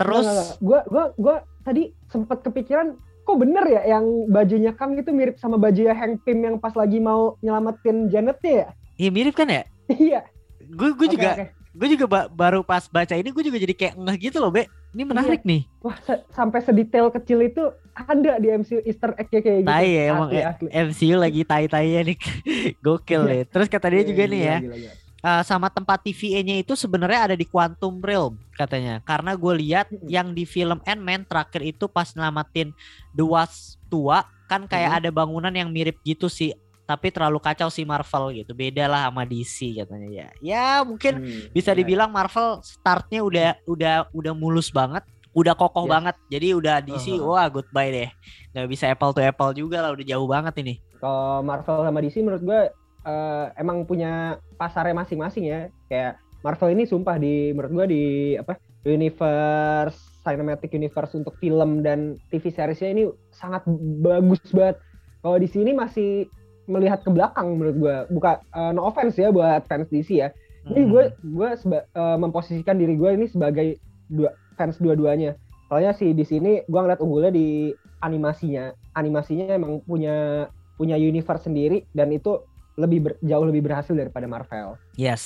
Terus 0.00 0.26
gue 0.58 0.80
gue 0.82 1.04
gue 1.14 1.34
tadi 1.60 1.82
sempat 2.06 2.40
kepikiran 2.40 2.96
kok 3.20 3.36
bener 3.36 3.62
ya 3.64 3.82
yang 3.86 4.04
bajunya 4.26 4.72
Kang 4.72 4.96
itu 4.96 5.12
mirip 5.12 5.36
sama 5.36 5.54
bajunya 5.54 5.92
Hank 5.92 6.24
Pym 6.24 6.40
yang 6.40 6.56
pas 6.56 6.72
lagi 6.72 6.96
mau 6.98 7.36
nyelamatin 7.38 8.08
Janetnya 8.08 8.52
ya? 8.56 8.68
Iya 8.96 9.10
mirip 9.10 9.34
kan 9.34 9.46
ya? 9.46 9.62
Iya. 9.86 10.24
Gue 10.66 10.92
gue 10.92 11.08
juga 11.10 11.28
oke. 11.34 11.44
gue 11.52 11.88
juga 11.90 12.04
ba- 12.06 12.28
baru 12.28 12.60
pas 12.60 12.86
baca 12.86 13.12
ini 13.12 13.28
gue 13.28 13.44
juga 13.44 13.58
jadi 13.58 13.72
kayak 13.72 13.94
ngeh 13.94 14.16
gitu 14.20 14.38
loh, 14.38 14.50
Be. 14.50 14.64
Ini 14.90 15.02
menarik 15.04 15.42
nih. 15.42 15.62
Wah, 15.80 15.94
se- 16.00 16.26
sampai 16.28 16.58
sedetail 16.60 17.08
kecil 17.08 17.38
itu 17.40 17.62
ada 17.92 18.36
di 18.36 18.50
MCU 18.50 18.82
Easter 18.82 19.14
egg 19.14 19.30
kayak 19.30 19.62
gitu. 19.62 19.68
Tai 19.68 19.86
ya 19.86 20.02
emang 20.10 20.28
Asli, 20.28 20.42
asli. 20.42 20.68
MCU 20.72 21.16
lagi 21.16 21.42
tai-tainya 21.44 22.00
nih. 22.04 22.18
Gokil 22.84 23.20
Iya. 23.20 23.30
nih. 23.30 23.40
Terus 23.46 23.66
kata 23.66 23.86
dia 23.88 24.02
juga 24.02 24.24
Gila, 24.24 24.32
nih 24.32 24.40
ya, 24.42 24.56
gila, 24.58 24.74
gila. 24.74 24.92
Eh, 25.20 25.42
sama 25.42 25.68
tempat 25.68 26.00
TVA-nya 26.00 26.56
itu 26.58 26.72
sebenarnya 26.74 27.32
ada 27.32 27.36
di 27.36 27.44
Quantum 27.44 28.00
Realm 28.00 28.36
katanya. 28.54 29.00
Karena 29.02 29.32
gue 29.34 29.54
lihat 29.56 29.86
Mm-mm. 29.88 30.08
yang 30.08 30.32
di 30.32 30.44
film 30.44 30.80
Ant-Man 30.84 31.24
terakhir 31.24 31.62
itu 31.62 31.86
pas 31.86 32.10
nyelamatin 32.12 32.72
The 33.10 33.24
Wasp 33.24 33.78
tua 33.86 34.22
kan 34.46 34.66
kayak 34.66 34.90
Mm-mm. 34.90 34.98
ada 34.98 35.10
bangunan 35.10 35.52
yang 35.52 35.70
mirip 35.70 36.00
gitu 36.02 36.26
sih. 36.26 36.52
Tapi 36.82 37.14
terlalu 37.14 37.38
kacau 37.38 37.70
sih 37.70 37.86
Marvel 37.86 38.34
gitu. 38.34 38.50
Beda 38.50 38.90
lah 38.90 39.06
sama 39.06 39.22
DC 39.22 39.78
katanya 39.78 40.08
ya. 40.10 40.28
Ya 40.42 40.66
mungkin 40.82 41.22
Hmm, 41.22 41.46
bisa 41.48 41.70
benar. 41.70 41.78
dibilang 41.78 42.10
Marvel 42.10 42.58
startnya 42.60 43.22
udah 43.22 43.48
udah 43.62 43.94
udah 44.10 44.32
mulus 44.34 44.74
banget, 44.74 45.06
udah 45.30 45.54
kokoh 45.54 45.86
Yes. 45.86 45.92
banget. 45.94 46.16
Jadi 46.26 46.48
udah 46.50 46.82
DC 46.82 47.06
Uh-huh. 47.14 47.30
wah 47.30 47.46
goodbye 47.46 47.94
deh. 47.94 48.10
Nggak 48.50 48.66
bisa 48.66 48.90
apple 48.90 49.14
to 49.14 49.22
apple 49.22 49.54
juga 49.54 49.78
lah, 49.78 49.94
udah 49.94 50.02
jauh 50.02 50.26
banget 50.26 50.54
ini. 50.58 50.74
Kalau 50.98 51.40
Marvel 51.40 51.78
sama 51.80 51.98
DC 52.00 52.16
menurut 52.20 52.42
gue 52.42 52.60
eh, 53.06 53.46
emang 53.56 53.84
punya 53.88 54.38
pasarnya 54.56 54.96
masing-masing 54.96 55.44
ya. 55.48 55.60
Kayak 55.88 56.20
Marvel 56.40 56.72
ini 56.72 56.84
sumpah 56.88 57.20
di 57.20 57.52
menurut 57.52 57.72
gue 57.72 57.86
di 57.92 58.04
apa 58.40 58.56
universe 58.88 60.00
cinematic 60.24 60.72
universe 60.72 61.12
untuk 61.16 61.36
film 61.36 61.84
dan 61.84 62.16
TV 62.32 62.48
seriesnya 62.48 62.92
ini 62.92 63.04
sangat 63.32 63.64
bagus 64.00 64.40
banget. 64.52 64.80
Kalau 65.20 65.36
di 65.36 65.48
sini 65.48 65.76
masih 65.76 66.28
melihat 66.64 67.04
ke 67.04 67.10
belakang 67.12 67.60
menurut 67.60 67.76
gue. 67.76 67.96
Bukan 68.16 68.36
eh, 68.40 68.70
no 68.72 68.88
offense 68.88 69.20
ya 69.20 69.28
buat 69.32 69.64
fans 69.68 69.88
DC 69.92 70.10
ya. 70.16 70.28
Ini 70.68 70.80
Hmm. 70.86 70.90
gue 70.92 71.04
gue 71.36 71.48
eh, 71.72 72.16
memposisikan 72.20 72.76
diri 72.76 72.96
gue 72.96 73.10
ini 73.16 73.26
sebagai 73.28 73.76
dua 74.08 74.32
fans 74.56 74.76
dua-duanya. 74.80 75.36
Soalnya 75.68 75.92
sih 75.94 76.12
di 76.12 76.24
sini 76.24 76.64
gue 76.64 76.80
ngeliat 76.80 77.00
unggulnya 77.00 77.32
di 77.32 77.72
animasinya. 78.00 78.72
Animasinya 78.96 79.56
emang 79.56 79.84
punya 79.84 80.48
punya 80.80 80.96
universe 80.96 81.44
sendiri 81.44 81.84
dan 81.92 82.08
itu 82.08 82.40
lebih 82.74 82.98
ber- 83.00 83.18
jauh 83.20 83.42
lebih 83.42 83.62
berhasil 83.62 83.92
daripada 83.92 84.24
Marvel. 84.24 84.78
Yes. 84.94 85.22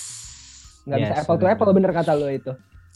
Nggak 0.84 0.98
bisa 0.98 1.10
Yes, 1.10 1.20
apple 1.20 1.34
to 1.34 1.40
benar, 1.40 1.52
apple 1.54 1.72
bener 1.72 1.92
kata 1.92 2.12
lo 2.12 2.28
itu. 2.28 2.52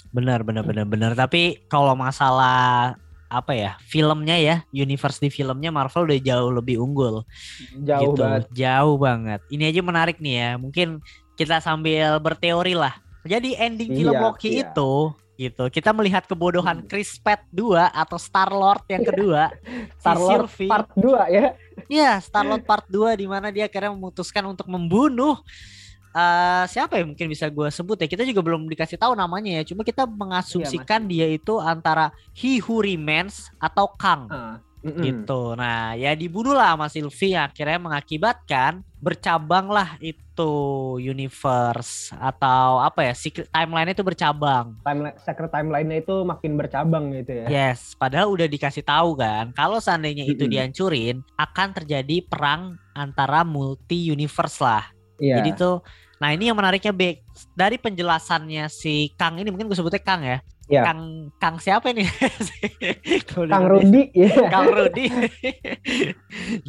Bener 0.08 0.40
bener 0.40 0.62
bener 0.62 0.84
bener. 0.84 1.12
Tapi 1.12 1.64
kalau 1.66 1.92
masalah 1.92 2.96
apa 3.28 3.52
ya 3.52 3.76
filmnya 3.82 4.36
ya 4.36 4.56
universe 4.70 5.18
di 5.18 5.28
filmnya 5.28 5.68
Marvel 5.68 6.06
udah 6.06 6.16
jauh 6.18 6.48
lebih 6.48 6.80
unggul 6.80 7.28
Jauh 7.78 8.16
gitu 8.16 8.24
banget. 8.24 8.48
jauh 8.50 8.96
banget 8.96 9.40
ini 9.46 9.68
aja 9.68 9.84
menarik 9.84 10.16
nih 10.16 10.34
ya 10.34 10.50
mungkin 10.56 11.04
kita 11.36 11.60
sambil 11.60 12.16
berteori 12.16 12.72
lah 12.72 12.96
jadi 13.28 13.68
ending 13.68 13.92
film 13.92 14.16
Iya, 14.16 14.24
Loki 14.24 14.48
iya. 14.50 14.64
itu 14.64 15.12
gitu 15.38 15.70
kita 15.70 15.94
melihat 15.94 16.26
kebodohan 16.26 16.82
Hmm. 16.82 16.88
Chris 16.90 17.14
Pratt 17.16 17.46
2 17.48 17.78
atau 17.78 18.18
Star 18.18 18.50
Lord 18.50 18.82
yang 18.86 19.06
kedua 19.06 19.54
Star 20.02 20.18
Lord 20.18 20.50
Sylvie. 20.50 20.66
part 20.66 20.90
2 20.92 21.30
ya. 21.30 21.46
Iya, 21.86 22.18
Star-Lord 22.18 22.66
Part 22.66 22.90
2 22.90 23.14
di 23.14 23.24
mana 23.24 23.48
dia 23.48 23.64
akhirnya 23.64 23.94
memutuskan 23.94 24.42
untuk 24.44 24.66
membunuh 24.66 25.38
eh 26.10 26.64
siapa 26.66 26.98
ya 26.98 27.06
mungkin 27.06 27.30
bisa 27.30 27.46
gue 27.46 27.68
sebut 27.68 27.94
ya. 27.96 28.10
Kita 28.10 28.26
juga 28.26 28.42
belum 28.42 28.66
dikasih 28.66 28.98
tahu 28.98 29.14
namanya 29.14 29.60
ya. 29.60 29.62
Cuma 29.62 29.86
kita 29.86 30.02
mengasumsikan 30.04 31.06
dia 31.06 31.30
itu 31.30 31.54
antara 31.56 32.10
He 32.34 32.58
Who 32.58 32.82
Remains 32.82 33.46
atau 33.56 33.86
Kang 33.94 34.26
Ah, 34.26 34.58
mm-mm. 34.84 35.02
gitu. 35.02 35.54
Nah, 35.58 35.94
ya 35.98 36.14
dibunuh 36.14 36.54
lah 36.54 36.74
sama 36.74 36.86
Sylvie 36.90 37.34
akhirnya 37.34 37.78
mengakibatkan 37.80 38.82
bercabang 38.98 39.70
lah 39.70 39.94
itu 40.02 40.52
universe 40.98 42.10
atau 42.18 42.82
apa 42.82 43.06
ya 43.06 43.14
secret 43.14 43.46
timeline 43.50 43.94
itu 43.94 44.02
bercabang. 44.02 44.74
Timeline 44.82 45.16
secret 45.22 45.50
timeline-nya 45.54 46.02
itu 46.02 46.16
makin 46.26 46.52
bercabang 46.58 47.14
gitu 47.14 47.32
ya. 47.42 47.46
Yes, 47.46 47.94
padahal 47.94 48.30
udah 48.34 48.50
dikasih 48.50 48.82
tahu 48.82 49.18
kan, 49.18 49.54
kalau 49.54 49.78
seandainya 49.78 50.26
itu 50.26 50.46
Mm-mm. 50.46 50.54
dihancurin, 50.54 51.16
akan 51.38 51.68
terjadi 51.78 52.26
perang 52.26 52.74
antara 52.94 53.46
multi 53.46 54.10
universe 54.10 54.58
lah. 54.58 54.82
Iya. 55.18 55.42
Jadi 55.42 55.50
tuh, 55.58 55.82
nah 56.22 56.30
ini 56.30 56.50
yang 56.50 56.58
menariknya 56.58 56.94
Bek. 56.94 57.26
Dari 57.54 57.78
penjelasannya 57.78 58.66
si 58.66 59.14
Kang 59.14 59.38
ini 59.38 59.50
mungkin 59.50 59.70
gue 59.70 59.78
sebutnya 59.78 60.02
Kang 60.02 60.22
ya. 60.26 60.42
Iya. 60.68 60.84
Kang 60.84 61.00
Kang 61.40 61.56
siapa 61.56 61.90
ini? 61.90 62.04
Kang 63.48 63.64
Rudi 63.66 64.12
ya. 64.12 64.52
Kang 64.52 64.68
Rudi. 64.68 65.08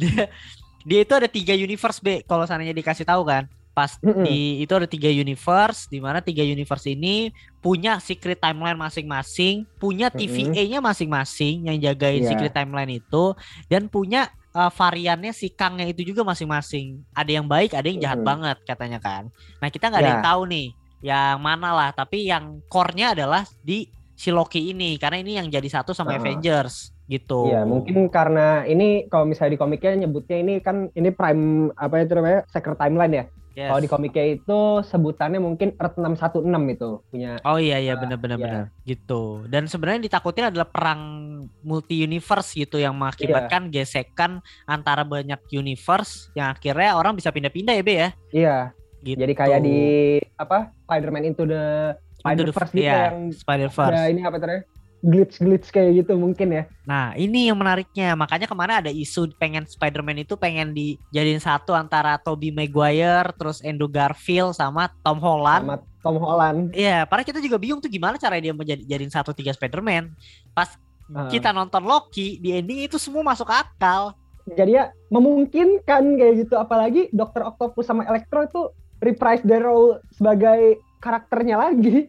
dia 0.00 0.24
dia 0.80 1.00
itu 1.04 1.12
ada 1.12 1.28
tiga 1.28 1.52
universe 1.52 2.00
B 2.00 2.24
kalau 2.24 2.48
seandainya 2.48 2.72
dikasih 2.72 3.04
tahu 3.04 3.22
kan. 3.24 3.44
Pas 3.70 3.94
Mm-mm. 4.02 4.26
di 4.26 4.66
itu 4.66 4.72
ada 4.74 4.88
tiga 4.88 5.06
universe 5.06 5.86
di 5.86 6.02
mana 6.02 6.18
tiga 6.18 6.42
universe 6.42 6.90
ini 6.90 7.30
punya 7.62 8.02
secret 8.02 8.40
timeline 8.40 8.74
masing-masing, 8.74 9.62
punya. 9.78 10.10
TVA-nya 10.10 10.82
masing-masing 10.82 11.70
yang 11.70 11.76
jagain 11.78 12.24
Iya. 12.26 12.34
secret 12.34 12.50
timeline 12.50 12.98
itu 12.98 13.24
dan 13.70 13.86
punya 13.86 14.26
uh, 14.50 14.72
variannya 14.74 15.30
si 15.30 15.54
Kangnya 15.54 15.86
itu 15.86 16.02
juga 16.02 16.26
masing-masing. 16.26 16.98
Ada 17.14 17.30
yang 17.38 17.46
baik, 17.46 17.70
ada 17.76 17.86
yang 17.86 18.02
jahat 18.02 18.18
Mm-mm. 18.18 18.26
banget 18.26 18.56
katanya 18.66 18.98
kan. 18.98 19.30
Nah, 19.62 19.68
kita 19.70 19.86
nggak 19.86 20.02
ada 20.02 20.08
Ya. 20.08 20.12
yang 20.18 20.24
tahu 20.26 20.42
nih 20.50 20.66
yang 21.00 21.40
mana 21.40 21.72
lah, 21.72 21.90
tapi 21.92 22.28
yang 22.28 22.60
core-nya 22.68 23.16
adalah 23.16 23.44
di 23.64 23.88
si 24.12 24.28
Loki 24.28 24.72
ini 24.72 25.00
karena 25.00 25.16
ini 25.24 25.40
yang 25.40 25.48
jadi 25.48 25.64
satu 25.80 25.96
sama 25.96 26.12
Ah. 26.12 26.20
Avengers 26.20 26.92
gitu. 27.08 27.50
Iya, 27.50 27.64
mungkin 27.66 28.06
karena 28.12 28.62
ini 28.68 29.08
kalau 29.08 29.26
misalnya 29.26 29.56
di 29.56 29.60
komiknya 29.60 30.06
nyebutnya 30.06 30.38
ini 30.38 30.54
kan 30.62 30.92
ini 30.92 31.08
prime 31.10 31.72
apa 31.74 32.04
itu 32.04 32.14
namanya 32.14 32.44
secret 32.46 32.76
timeline 32.78 33.14
ya. 33.16 33.24
Yes. 33.50 33.66
Kalau 33.66 33.82
di 33.82 33.90
komiknya 33.90 34.24
itu 34.38 34.60
sebutannya 34.86 35.42
mungkin 35.42 35.74
Earth 35.74 35.98
616 35.98 36.70
itu 36.70 36.90
punya. 37.10 37.34
Oh 37.42 37.58
iya 37.58 37.82
iya 37.82 37.98
benar 37.98 38.14
benar 38.22 38.38
iya. 38.38 38.44
benar 38.46 38.64
gitu. 38.86 39.42
Dan 39.50 39.66
sebenarnya 39.66 40.06
ditakutin 40.06 40.54
adalah 40.54 40.70
perang 40.70 41.02
multi 41.66 41.98
universe 41.98 42.54
gitu 42.54 42.78
yang 42.78 42.94
mengakibatkan 42.94 43.66
Iya. 43.68 43.82
gesekan 43.82 44.38
antara 44.70 45.02
banyak 45.02 45.42
universe 45.50 46.30
yang 46.38 46.54
akhirnya 46.54 46.94
orang 46.94 47.18
bisa 47.18 47.34
pindah-pindah 47.34 47.74
ya 47.74 47.82
Be 47.82 47.94
ya. 47.98 48.08
Iya, 48.30 48.56
Gitu. 49.00 49.16
jadi 49.16 49.32
kayak 49.32 49.60
di 49.64 49.80
apa 50.36 50.72
Spider-Man 50.84 51.24
into 51.32 51.48
the 51.48 51.96
Spider-Verse 52.20 52.72
gitu 52.76 52.84
iya, 52.84 53.12
yang 53.12 53.32
Spider-Verse. 53.32 53.96
ada 53.96 54.12
ini 54.12 54.20
apa 54.24 54.36
namanya? 54.36 54.62
glitch-glitch 55.00 55.72
kayak 55.72 56.04
gitu 56.04 56.12
mungkin 56.20 56.52
ya. 56.52 56.68
Nah, 56.84 57.16
ini 57.16 57.48
yang 57.48 57.56
menariknya. 57.56 58.12
Makanya 58.12 58.44
ke 58.44 58.52
mana 58.52 58.84
ada 58.84 58.92
isu 58.92 59.32
pengen 59.40 59.64
Spider-Man 59.64 60.28
itu 60.28 60.36
pengen 60.36 60.76
dijadiin 60.76 61.40
satu 61.40 61.72
antara 61.72 62.20
Tobey 62.20 62.52
Maguire, 62.52 63.32
terus 63.32 63.64
Andrew 63.64 63.88
Garfield 63.88 64.52
sama 64.52 64.92
Tom 65.00 65.16
Holland. 65.16 65.64
Sama 65.64 65.76
Tom 66.04 66.16
Holland. 66.20 66.76
Iya, 66.76 67.08
padahal 67.08 67.24
kita 67.24 67.40
juga 67.40 67.56
bingung 67.56 67.80
tuh 67.80 67.88
gimana 67.88 68.20
cara 68.20 68.36
dia 68.36 68.52
menjadi 68.52 68.84
jadiin 68.84 69.08
satu 69.08 69.32
tiga 69.32 69.56
Spider-Man. 69.56 70.12
Pas 70.52 70.76
Ah. 71.10 71.26
kita 71.26 71.50
nonton 71.50 71.82
Loki 71.82 72.38
di 72.38 72.54
ending 72.54 72.86
itu 72.86 72.94
semua 72.94 73.26
masuk 73.26 73.50
akal. 73.50 74.14
Jadi 74.46 74.78
ya 74.78 74.94
memungkinkan 75.10 76.02
kayak 76.18 76.34
gitu 76.46 76.54
apalagi 76.54 77.10
Dr. 77.10 77.50
Octopus 77.54 77.86
sama 77.86 78.06
Electro 78.06 78.46
itu 78.46 78.60
reprise 79.00 79.42
their 79.42 79.64
role 79.64 79.98
sebagai 80.12 80.78
karakternya 81.00 81.56
lagi. 81.56 82.08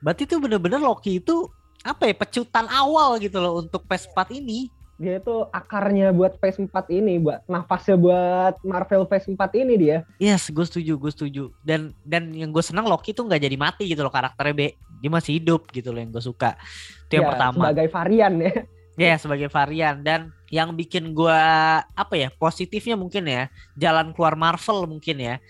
Berarti 0.00 0.24
tuh 0.24 0.38
bener-bener 0.38 0.80
Loki 0.80 1.18
itu 1.18 1.50
apa 1.84 2.08
ya 2.08 2.14
pecutan 2.16 2.64
awal 2.70 3.20
gitu 3.20 3.36
loh 3.42 3.60
untuk 3.60 3.84
PS4 3.84 4.40
ini. 4.40 4.72
Dia 4.94 5.18
itu 5.18 5.42
akarnya 5.50 6.14
buat 6.14 6.38
PS4 6.38 6.86
ini, 6.94 7.18
buat 7.18 7.42
nafasnya 7.50 7.98
buat 7.98 8.54
Marvel 8.62 9.10
PS4 9.10 9.42
ini 9.58 9.74
dia. 9.74 9.98
Yes, 10.22 10.54
gue 10.54 10.62
setuju, 10.62 10.94
gue 10.94 11.10
setuju. 11.10 11.42
Dan 11.66 11.90
dan 12.06 12.30
yang 12.30 12.54
gue 12.54 12.62
senang 12.62 12.86
Loki 12.86 13.10
tuh 13.10 13.26
nggak 13.26 13.42
jadi 13.42 13.56
mati 13.58 13.90
gitu 13.90 14.06
loh 14.06 14.14
karakternya 14.14 14.54
be, 14.54 14.78
dia 15.02 15.10
masih 15.10 15.42
hidup 15.42 15.66
gitu 15.74 15.90
loh 15.90 15.98
yang 15.98 16.14
gue 16.14 16.22
suka. 16.22 16.54
Itu 17.10 17.18
yang 17.18 17.26
Ya, 17.26 17.30
pertama. 17.34 17.62
Sebagai 17.68 17.88
varian 17.90 18.34
ya. 18.38 18.52
Ya 18.94 19.18
sebagai 19.18 19.50
varian 19.50 20.06
dan 20.06 20.30
yang 20.54 20.70
bikin 20.70 21.10
gua 21.18 21.82
apa 21.98 22.14
ya 22.14 22.30
positifnya 22.30 22.94
mungkin 22.94 23.26
ya 23.26 23.50
jalan 23.74 24.14
keluar 24.14 24.38
Marvel 24.38 24.86
mungkin 24.86 25.18
ya 25.18 25.42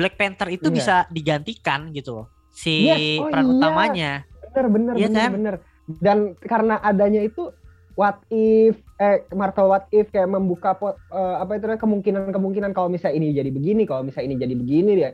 Black 0.00 0.16
Panther 0.16 0.48
itu 0.48 0.72
Iya. 0.72 0.76
bisa 0.80 0.96
digantikan 1.12 1.92
gitu 1.92 2.24
loh 2.24 2.26
si 2.48 2.88
Yes, 2.88 3.20
oh 3.20 3.28
peran 3.28 3.44
iya. 3.44 3.52
utamanya 3.52 4.12
Bener, 4.50 4.66
bener, 4.66 4.94
Iya 4.96 5.08
bener, 5.12 5.20
kan? 5.20 5.30
bener. 5.36 5.56
Dan 6.00 6.18
karena 6.42 6.74
adanya 6.82 7.22
itu 7.22 7.52
what 7.94 8.18
if 8.32 8.78
eh 8.98 9.22
Marvel 9.30 9.70
what 9.70 9.86
if 9.94 10.10
kayak 10.10 10.26
membuka 10.26 10.74
eh, 10.80 11.36
apa 11.38 11.60
itu 11.60 11.66
kemungkinan-kemungkinan 11.66 12.70
kalau 12.74 12.88
misalnya 12.90 13.16
ini 13.20 13.36
jadi 13.36 13.50
begini, 13.52 13.82
kalau 13.86 14.02
misalnya 14.02 14.34
ini 14.34 14.36
jadi 14.40 14.54
begini 14.56 14.92
dia. 14.96 15.10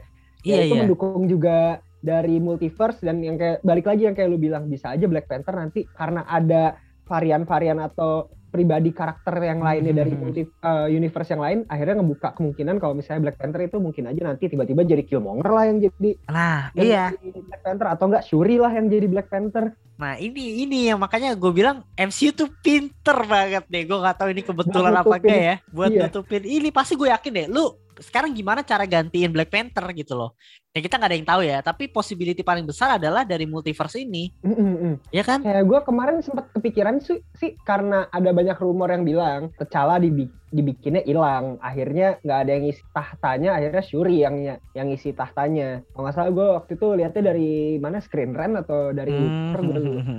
iya 0.46 0.62
ya 0.62 0.70
itu 0.70 0.74
iya 0.78 0.82
mendukung 0.86 1.26
juga 1.26 1.82
dari 1.98 2.38
multiverse 2.38 3.02
dan 3.02 3.18
yang 3.18 3.34
kayak 3.34 3.66
balik 3.66 3.88
lagi 3.90 4.06
yang 4.06 4.14
kayak 4.14 4.30
lu 4.30 4.38
bilang 4.38 4.70
bisa 4.70 4.94
aja 4.94 5.10
Black 5.10 5.26
Panther 5.26 5.58
nanti 5.58 5.82
karena 5.96 6.22
ada 6.28 6.78
varian-varian 7.08 7.82
atau 7.82 8.30
pribadi 8.46 8.90
karakter 8.90 9.34
yang 9.38 9.58
lainnya 9.58 9.92
dari 9.92 10.12
Hmm. 10.12 10.20
multi, 10.22 10.42
uh, 10.42 10.86
universe 10.86 11.28
yang 11.28 11.40
lain 11.40 11.58
akhirnya 11.66 11.98
ngebuka 11.98 12.32
kemungkinan 12.32 12.76
kalau 12.76 12.94
misalnya 12.94 13.28
Black 13.28 13.36
Panther 13.36 13.60
itu 13.62 13.76
mungkin 13.76 14.06
aja 14.06 14.20
nanti 14.22 14.46
tiba-tiba 14.46 14.82
jadi 14.82 15.02
Killmonger 15.02 15.50
lah 15.50 15.64
yang 15.66 15.78
jadi 15.78 16.10
Nah, 16.26 16.70
yang 16.72 16.86
iya. 16.86 17.04
jadi 17.12 17.40
Black 17.42 17.62
Panther 17.62 17.86
atau 17.88 18.04
enggak 18.06 18.24
Shuri 18.24 18.56
lah 18.56 18.70
yang 18.70 18.86
jadi 18.86 19.06
Black 19.06 19.28
Panther 19.28 19.74
Nah, 19.96 20.12
ini 20.14 20.60
ini 20.60 20.92
yang 20.92 21.00
makanya 21.00 21.32
gue 21.32 21.48
bilang 21.50 21.80
MCU 21.96 22.28
tuh 22.30 22.52
pinter 22.60 23.16
banget 23.24 23.64
deh. 23.64 23.88
Gue 23.88 23.96
gak 23.96 24.20
tahu 24.20 24.28
ini 24.28 24.44
kebetulan 24.44 24.92
apa 24.92 25.16
enggak 25.16 25.40
ya 25.40 25.56
buat 25.72 25.88
Iya. 25.88 26.00
nutupin. 26.04 26.44
Ini 26.44 26.68
pasti 26.68 27.00
gue 27.00 27.08
yakin 27.08 27.32
deh. 27.32 27.46
Lu 27.48 27.72
sekarang 27.98 28.32
gimana 28.32 28.60
cara 28.60 28.84
gantiin 28.84 29.28
Black 29.28 29.48
Panther 29.48 29.84
gitu 29.92 30.12
loh. 30.12 30.36
Ya 30.70 30.78
kita 30.78 30.96
nggak 30.96 31.08
ada 31.08 31.16
yang 31.16 31.24
tahu 31.26 31.40
ya, 31.40 31.58
tapi 31.60 31.88
possibility 31.88 32.40
paling 32.40 32.62
besar 32.62 32.94
adalah 32.94 33.24
dari 33.24 33.44
multiverse 33.44 33.96
ini, 33.96 34.28
Mm, 34.40 34.52
mm, 34.52 34.76
mm. 34.76 34.94
ya 35.08 35.24
kan? 35.24 35.40
Kayak 35.40 35.64
gue 35.64 35.80
kemarin 35.82 36.16
sempat 36.20 36.52
kepikiran 36.52 37.00
sih, 37.00 37.24
sih 37.32 37.56
karena 37.58 38.04
ada 38.06 38.28
banyak 38.28 38.56
rumor 38.56 38.88
yang 38.88 39.00
bilang 39.00 39.48
T'Challa 39.56 39.96
dibi- 39.96 40.28
dibikinnya 40.46 41.00
hilang, 41.00 41.56
akhirnya 41.58 42.20
nggak 42.20 42.38
ada 42.38 42.50
yang 42.52 42.64
isi 42.66 42.84
tahtanya, 42.90 43.50
akhirnya 43.54 43.82
Shuri 43.82 44.16
yang 44.20 44.36
yang 44.72 44.88
isi 44.88 45.10
tahtanya. 45.10 45.80
Kalau 45.88 46.04
nggak 46.04 46.14
salah 46.14 46.30
gue 46.30 46.46
waktu 46.54 46.72
itu 46.74 46.86
lihatnya 46.92 47.22
dari 47.24 47.50
mana 47.76 47.96
Screen 47.98 48.36
Rant 48.36 48.60
atau 48.60 48.92
dari 48.92 49.10
Hmm. 49.10 49.56
Twitter 49.56 49.60
gue 49.62 49.78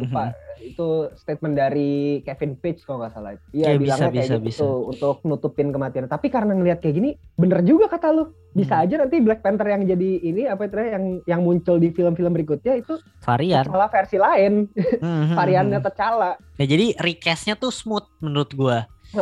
lupa. 0.09 0.25
Itu 0.59 0.87
statement 1.13 1.53
dari 1.53 1.91
Kevin 2.21 2.55
Page 2.55 2.81
kalau 2.81 3.01
nggak 3.01 3.13
salah. 3.13 3.33
Iya 3.49 3.65
Ya, 3.67 3.77
bilangnya 3.77 4.09
bisa, 4.09 4.13
kayak 4.13 4.27
bisa, 4.27 4.35
gitu 4.37 4.47
bisa. 4.47 4.89
untuk 4.89 5.17
nutupin 5.23 5.69
kematian. 5.69 6.05
Tapi 6.05 6.27
karena 6.27 6.51
ngelihat 6.51 6.79
kayak 6.79 6.95
gini, 6.95 7.09
bener 7.33 7.61
juga 7.61 7.87
kata 7.87 8.09
lu. 8.09 8.29
Bisa 8.49 8.73
Hmm. 8.73 8.83
aja 8.83 8.95
nanti 8.99 9.15
Black 9.17 9.39
Panther 9.39 9.67
yang 9.67 9.85
jadi 9.85 10.09
ini 10.19 10.41
apa 10.45 10.65
itu 10.65 10.75
ya, 10.75 10.87
yang 10.93 11.05
yang 11.25 11.41
muncul 11.41 11.77
di 11.77 11.89
film-film 11.89 12.31
berikutnya 12.31 12.73
itu 12.75 12.97
Varian. 13.21 13.61
T'Challa 13.61 13.87
versi 13.87 14.17
lain, 14.17 14.53
Hmm, 15.03 15.33
variannya 15.33 15.77
T'Challa. 15.79 16.31
Ya 16.55 16.65
jadi 16.65 16.97
recastnya 16.97 17.53
tuh 17.53 17.69
smooth 17.69 18.07
menurut 18.17 18.49
gue. 18.49 18.77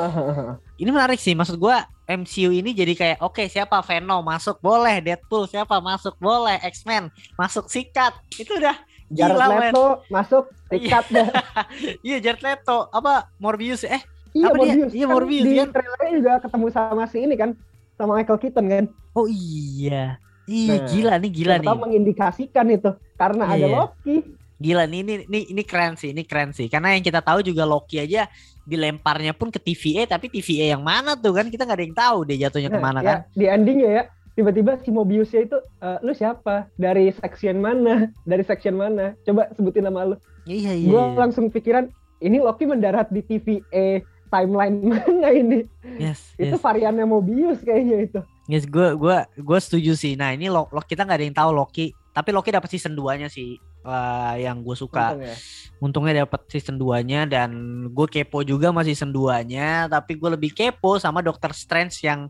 Ini 0.75 0.89
menarik 0.89 1.17
sih, 1.17 1.31
maksud 1.31 1.55
gue 1.55 1.75
MCU 2.05 2.51
ini 2.51 2.69
jadi 2.69 2.93
kayak 2.93 3.17
oke 3.19 3.41
siapa 3.45 3.79
Venom 3.79 4.21
masuk 4.21 4.59
boleh, 4.59 4.99
Deadpool 4.99 5.47
siapa 5.47 5.79
masuk 5.79 6.13
boleh, 6.17 6.59
X-Men 6.67 7.07
masuk 7.33 7.65
sikat. 7.65 8.11
Itu 8.31 8.55
udah 8.55 8.75
Jared 9.07 9.35
Gila. 9.35 9.47
Leto 9.61 9.85
masuk 10.07 10.43
tiket 10.67 11.05
dah. 11.09 11.27
Iya 12.07 12.17
Jared 12.19 12.41
Leto 12.41 12.89
apa 12.89 13.29
Morbius 13.35 13.83
eh 13.83 14.01
Iya 14.31 14.49
Apa 14.49 14.55
dia? 14.57 14.73
Morbius. 14.75 14.91
Iya, 14.91 15.05
Kan 15.05 15.13
Morbius, 15.13 15.45
Di 15.45 15.53
kan? 15.55 15.67
trailernya 15.71 16.11
juga 16.13 16.31
ketemu 16.39 16.65
sama 16.69 17.03
si 17.05 17.17
ini 17.19 17.35
kan, 17.35 17.49
sama 17.93 18.11
Michael 18.15 18.35
Keaton 18.37 18.65
kan. 18.67 18.85
oh 19.13 19.27
iya 19.27 20.19
iya 20.43 20.75
Nah, 20.75 20.85
gila 20.85 21.13
nih 21.17 21.31
gila 21.31 21.55
nih 21.57 21.67
mengindikasikan 21.71 22.65
itu 22.67 22.91
karena 23.15 23.43
Iya, 23.47 23.53
ada 23.55 23.65
iya. 23.65 23.75
Loki. 23.79 24.15
gila 24.55 24.83
nih 24.85 24.99
ini 25.01 25.13
ini 25.25 25.39
ini 25.51 25.63
keren 25.63 25.95
sih 25.95 26.11
ini 26.11 26.23
keren 26.23 26.51
sih 26.51 26.67
karena 26.67 26.91
yang 26.91 27.01
kita 27.01 27.19
tahu 27.19 27.39
juga 27.41 27.63
Loki 27.63 27.97
aja 27.97 28.27
dilemparnya 28.61 29.31
pun 29.31 29.47
ke 29.47 29.57
TVA 29.57 30.03
tapi 30.05 30.27
TVA 30.27 30.73
yang 30.73 30.83
mana 30.83 31.13
tuh 31.13 31.31
kan 31.31 31.47
kita 31.47 31.63
nggak 31.63 31.77
ada 31.77 31.85
yang 31.85 31.95
tahu 31.95 32.17
deh 32.23 32.37
jatuhnya 32.37 32.67
Nah, 32.67 32.75
ke 32.75 32.81
mana 32.81 32.99
ya, 32.99 33.05
kan 33.05 33.17
Di 33.31 33.45
endingnya 33.45 33.89
ya, 33.89 34.03
tiba-tiba 34.35 34.77
si 34.77 34.89
Mobiusnya 34.89 35.41
itu, 35.41 35.57
"Eh, 35.79 35.97
lu 35.99 36.11
siapa? 36.11 36.67
Dari 36.75 37.09
section 37.09 37.57
mana? 37.57 38.07
Dari 38.29 38.43
section 38.43 38.75
mana? 38.75 39.15
Coba 39.23 39.49
sebutin 39.51 39.83
nama 39.83 40.05
lu. 40.05 40.15
iya 40.43 40.71
iya, 40.71 40.85
Gue 40.85 41.01
iya. 41.01 41.17
langsung 41.17 41.47
pikiran, 41.47 41.89
ini 42.19 42.37
Loki 42.37 42.63
mendarat 42.63 43.09
di 43.09 43.19
TVA 43.19 44.03
timeline 44.27 44.77
mana 44.91 45.29
ini? 45.31 45.65
yes 45.95 46.35
Itu 46.35 46.53
yes 46.53 46.61
variannya 46.61 47.03
Mobius 47.03 47.61
kayaknya 47.61 47.97
itu. 48.03 48.19
yes 48.45 48.63
gue 48.63 48.93
gue 48.93 49.17
gue 49.35 49.59
setuju 49.59 49.95
sih 49.95 50.13
nah 50.13 50.29
ini 50.29 50.45
lo, 50.47 50.67
lo- 50.67 50.83
kita 50.83 51.01
nggak 51.01 51.17
ada 51.17 51.25
yang 51.25 51.33
tahu 51.33 51.49
Loki 51.51 51.85
tapi 52.11 52.29
Loki 52.29 52.51
dapat 52.51 52.69
season 52.69 52.93
2 52.93 53.17
nya 53.17 53.27
sih 53.27 53.57
Wah, 53.81 54.33
yang 54.35 54.61
gue 54.61 54.73
suka 54.73 55.13
Untung 55.13 55.21
ya. 55.23 55.35
untungnya 55.79 56.13
dapat 56.21 56.41
season 56.47 56.75
2-nya 56.75 57.25
dan 57.25 57.49
gue 57.87 58.07
kepo 58.07 58.41
juga 58.41 58.69
sama 58.69 58.81
season 58.81 59.09
2-nya 59.09 59.85
tapi 59.87 60.13
gue 60.13 60.29
lebih 60.31 60.51
kepo 60.51 60.97
sama 60.97 61.21
Doctor 61.21 61.53
Strange 61.53 62.01
yang 62.01 62.25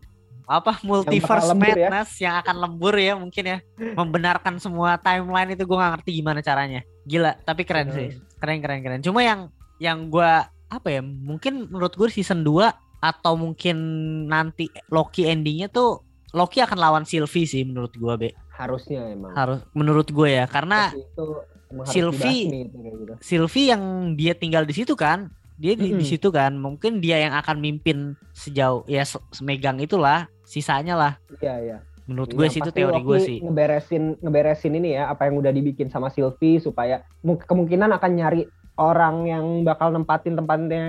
apa 0.46 0.78
multiverse 0.80 1.50
lembur 1.50 1.74
ya. 1.74 1.90
madness 1.90 2.10
yang 2.16 2.34
akan 2.38 2.56
lembur 2.56 2.94
ya 2.94 3.12
mungkin 3.14 3.44
ya 3.44 3.58
membenarkan 3.92 4.56
semua 4.56 4.94
timeline 4.96 5.52
itu 5.52 5.62
gue 5.62 5.74
nggak 5.74 5.92
ngerti 5.96 6.10
gimana 6.14 6.38
caranya 6.38 6.80
gila 7.02 7.34
tapi 7.40 7.62
keren 7.62 7.90
sih 7.90 8.08
keren 8.36 8.58
keren 8.58 8.80
keren 8.80 9.00
cuma 9.00 9.20
yang 9.20 9.50
yang 9.76 10.06
gue 10.06 10.30
apa 10.66 10.88
ya 10.88 11.02
mungkin 11.02 11.66
menurut 11.66 11.92
gue 11.92 12.06
season 12.08 12.40
2 12.40 12.62
atau 12.96 13.34
mungkin 13.34 13.76
nanti 14.24 14.66
Loki 14.88 15.26
endingnya 15.26 15.66
tuh 15.66 16.02
Loki 16.30 16.58
akan 16.58 16.76
lawan 16.76 17.04
Sylvie 17.04 17.44
sih 17.44 17.62
menurut 17.62 17.90
gue 17.92 18.14
be 18.16 18.30
Harusnya 18.48 19.04
emang. 19.06 19.34
harus 19.34 19.60
menurut 19.72 20.08
gue 20.08 20.30
ya 20.32 20.46
karena 20.46 20.94
Sylvie- 21.84 22.46
dibasmi 22.46 22.60
itu 22.62 22.76
kayak 22.78 22.94
gitu. 22.96 23.12
Sylvie 23.20 23.68
yang 23.68 23.82
dia 24.14 24.32
tinggal 24.32 24.62
di 24.62 24.72
situ 24.72 24.94
kan 24.94 25.28
dia 25.56 25.72
di, 25.72 25.88
di 25.88 25.96
Mm-mm. 25.96 26.04
situ 26.04 26.28
kan 26.28 26.52
mungkin 26.52 27.00
dia 27.00 27.16
yang 27.18 27.32
akan 27.34 27.58
mimpin 27.58 28.12
sejauh 28.32 28.84
ya 28.86 29.02
se- 29.02 29.22
semegang 29.30 29.76
itulah 29.76 30.28
sisanya 30.46 30.94
lah 30.94 31.12
Iya, 31.36 31.54
iya. 31.60 31.78
menurut 32.06 32.30
Yang 32.30 32.38
gue 32.38 32.46
sih 32.48 32.60
itu 32.60 32.70
teori 32.70 33.00
gue 33.02 33.18
sih 33.18 33.38
Ngeberesin 33.42 34.02
ngeberesin 34.18 34.72
ini 34.72 34.94
ya 34.94 35.10
apa 35.10 35.26
yang 35.26 35.36
udah 35.36 35.50
dibikin 35.50 35.86
sama 35.86 36.06
Sylvie 36.06 36.56
supaya 36.56 37.02
mu- 37.20 37.36
kemungkinan 37.36 37.90
akan 37.92 38.10
nyari 38.14 38.46
orang 38.76 39.24
yang 39.24 39.44
bakal 39.62 39.90
nempatin 39.90 40.32
tempatnya 40.32 40.84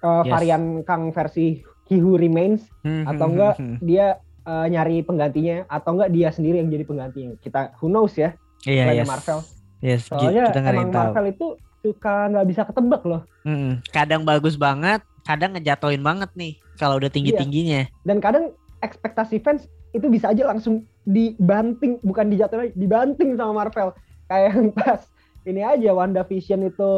uh, 0.00 0.22
Yes. 0.22 0.30
varian 0.30 0.62
Kang 0.82 1.10
versi 1.10 1.60
He 1.84 1.98
Who 1.98 2.16
Remains 2.16 2.64
atau 2.80 3.26
enggak 3.28 3.54
dia 3.80 4.16
uh, 4.42 4.64
nyari 4.64 5.02
penggantinya 5.02 5.66
atau 5.66 5.92
enggak 5.92 6.08
dia 6.08 6.30
sendiri 6.30 6.56
yang 6.56 6.70
jadi 6.70 6.82
penggantinya. 6.82 7.34
Kita 7.36 7.74
who 7.76 7.86
knows 7.86 8.14
ya. 8.14 8.32
iya 8.62 8.86
Selain 8.86 8.96
yes. 8.96 9.10
Marvel. 9.10 9.38
yes 9.80 10.00
Soalnya 10.06 10.44
kita 10.48 10.60
emang 10.64 10.88
tahu 10.88 11.02
Marvel 11.04 11.26
itu 11.28 11.46
suka 11.82 12.14
nggak 12.30 12.46
bisa 12.46 12.62
ketebak 12.62 13.02
loh. 13.02 13.22
Mm-mm. 13.42 13.82
kadang 13.90 14.22
bagus 14.22 14.54
banget 14.54 15.02
kadang 15.22 15.50
ngejatoin 15.52 15.98
banget 15.98 16.30
nih 16.32 16.54
kalau 16.76 16.94
udah 16.94 17.10
tinggi 17.10 17.34
tingginya 17.34 17.90
Dan 18.00 18.18
kadang 18.18 18.54
ekspektasi 18.82 19.40
fans 19.40 19.70
itu 19.94 20.10
bisa 20.10 20.34
aja 20.34 20.48
langsung 20.50 20.84
dibanting 21.06 22.02
bukan 22.02 22.28
dijatuhin 22.32 22.68
lagi 22.68 22.74
dibanting 22.76 23.38
sama 23.38 23.64
Marvel. 23.64 23.94
Kayak 24.26 24.48
yang 24.54 24.68
pas 24.74 25.00
ini 25.46 25.62
aja 25.62 25.90
WandaVision 25.94 26.66
itu 26.66 26.90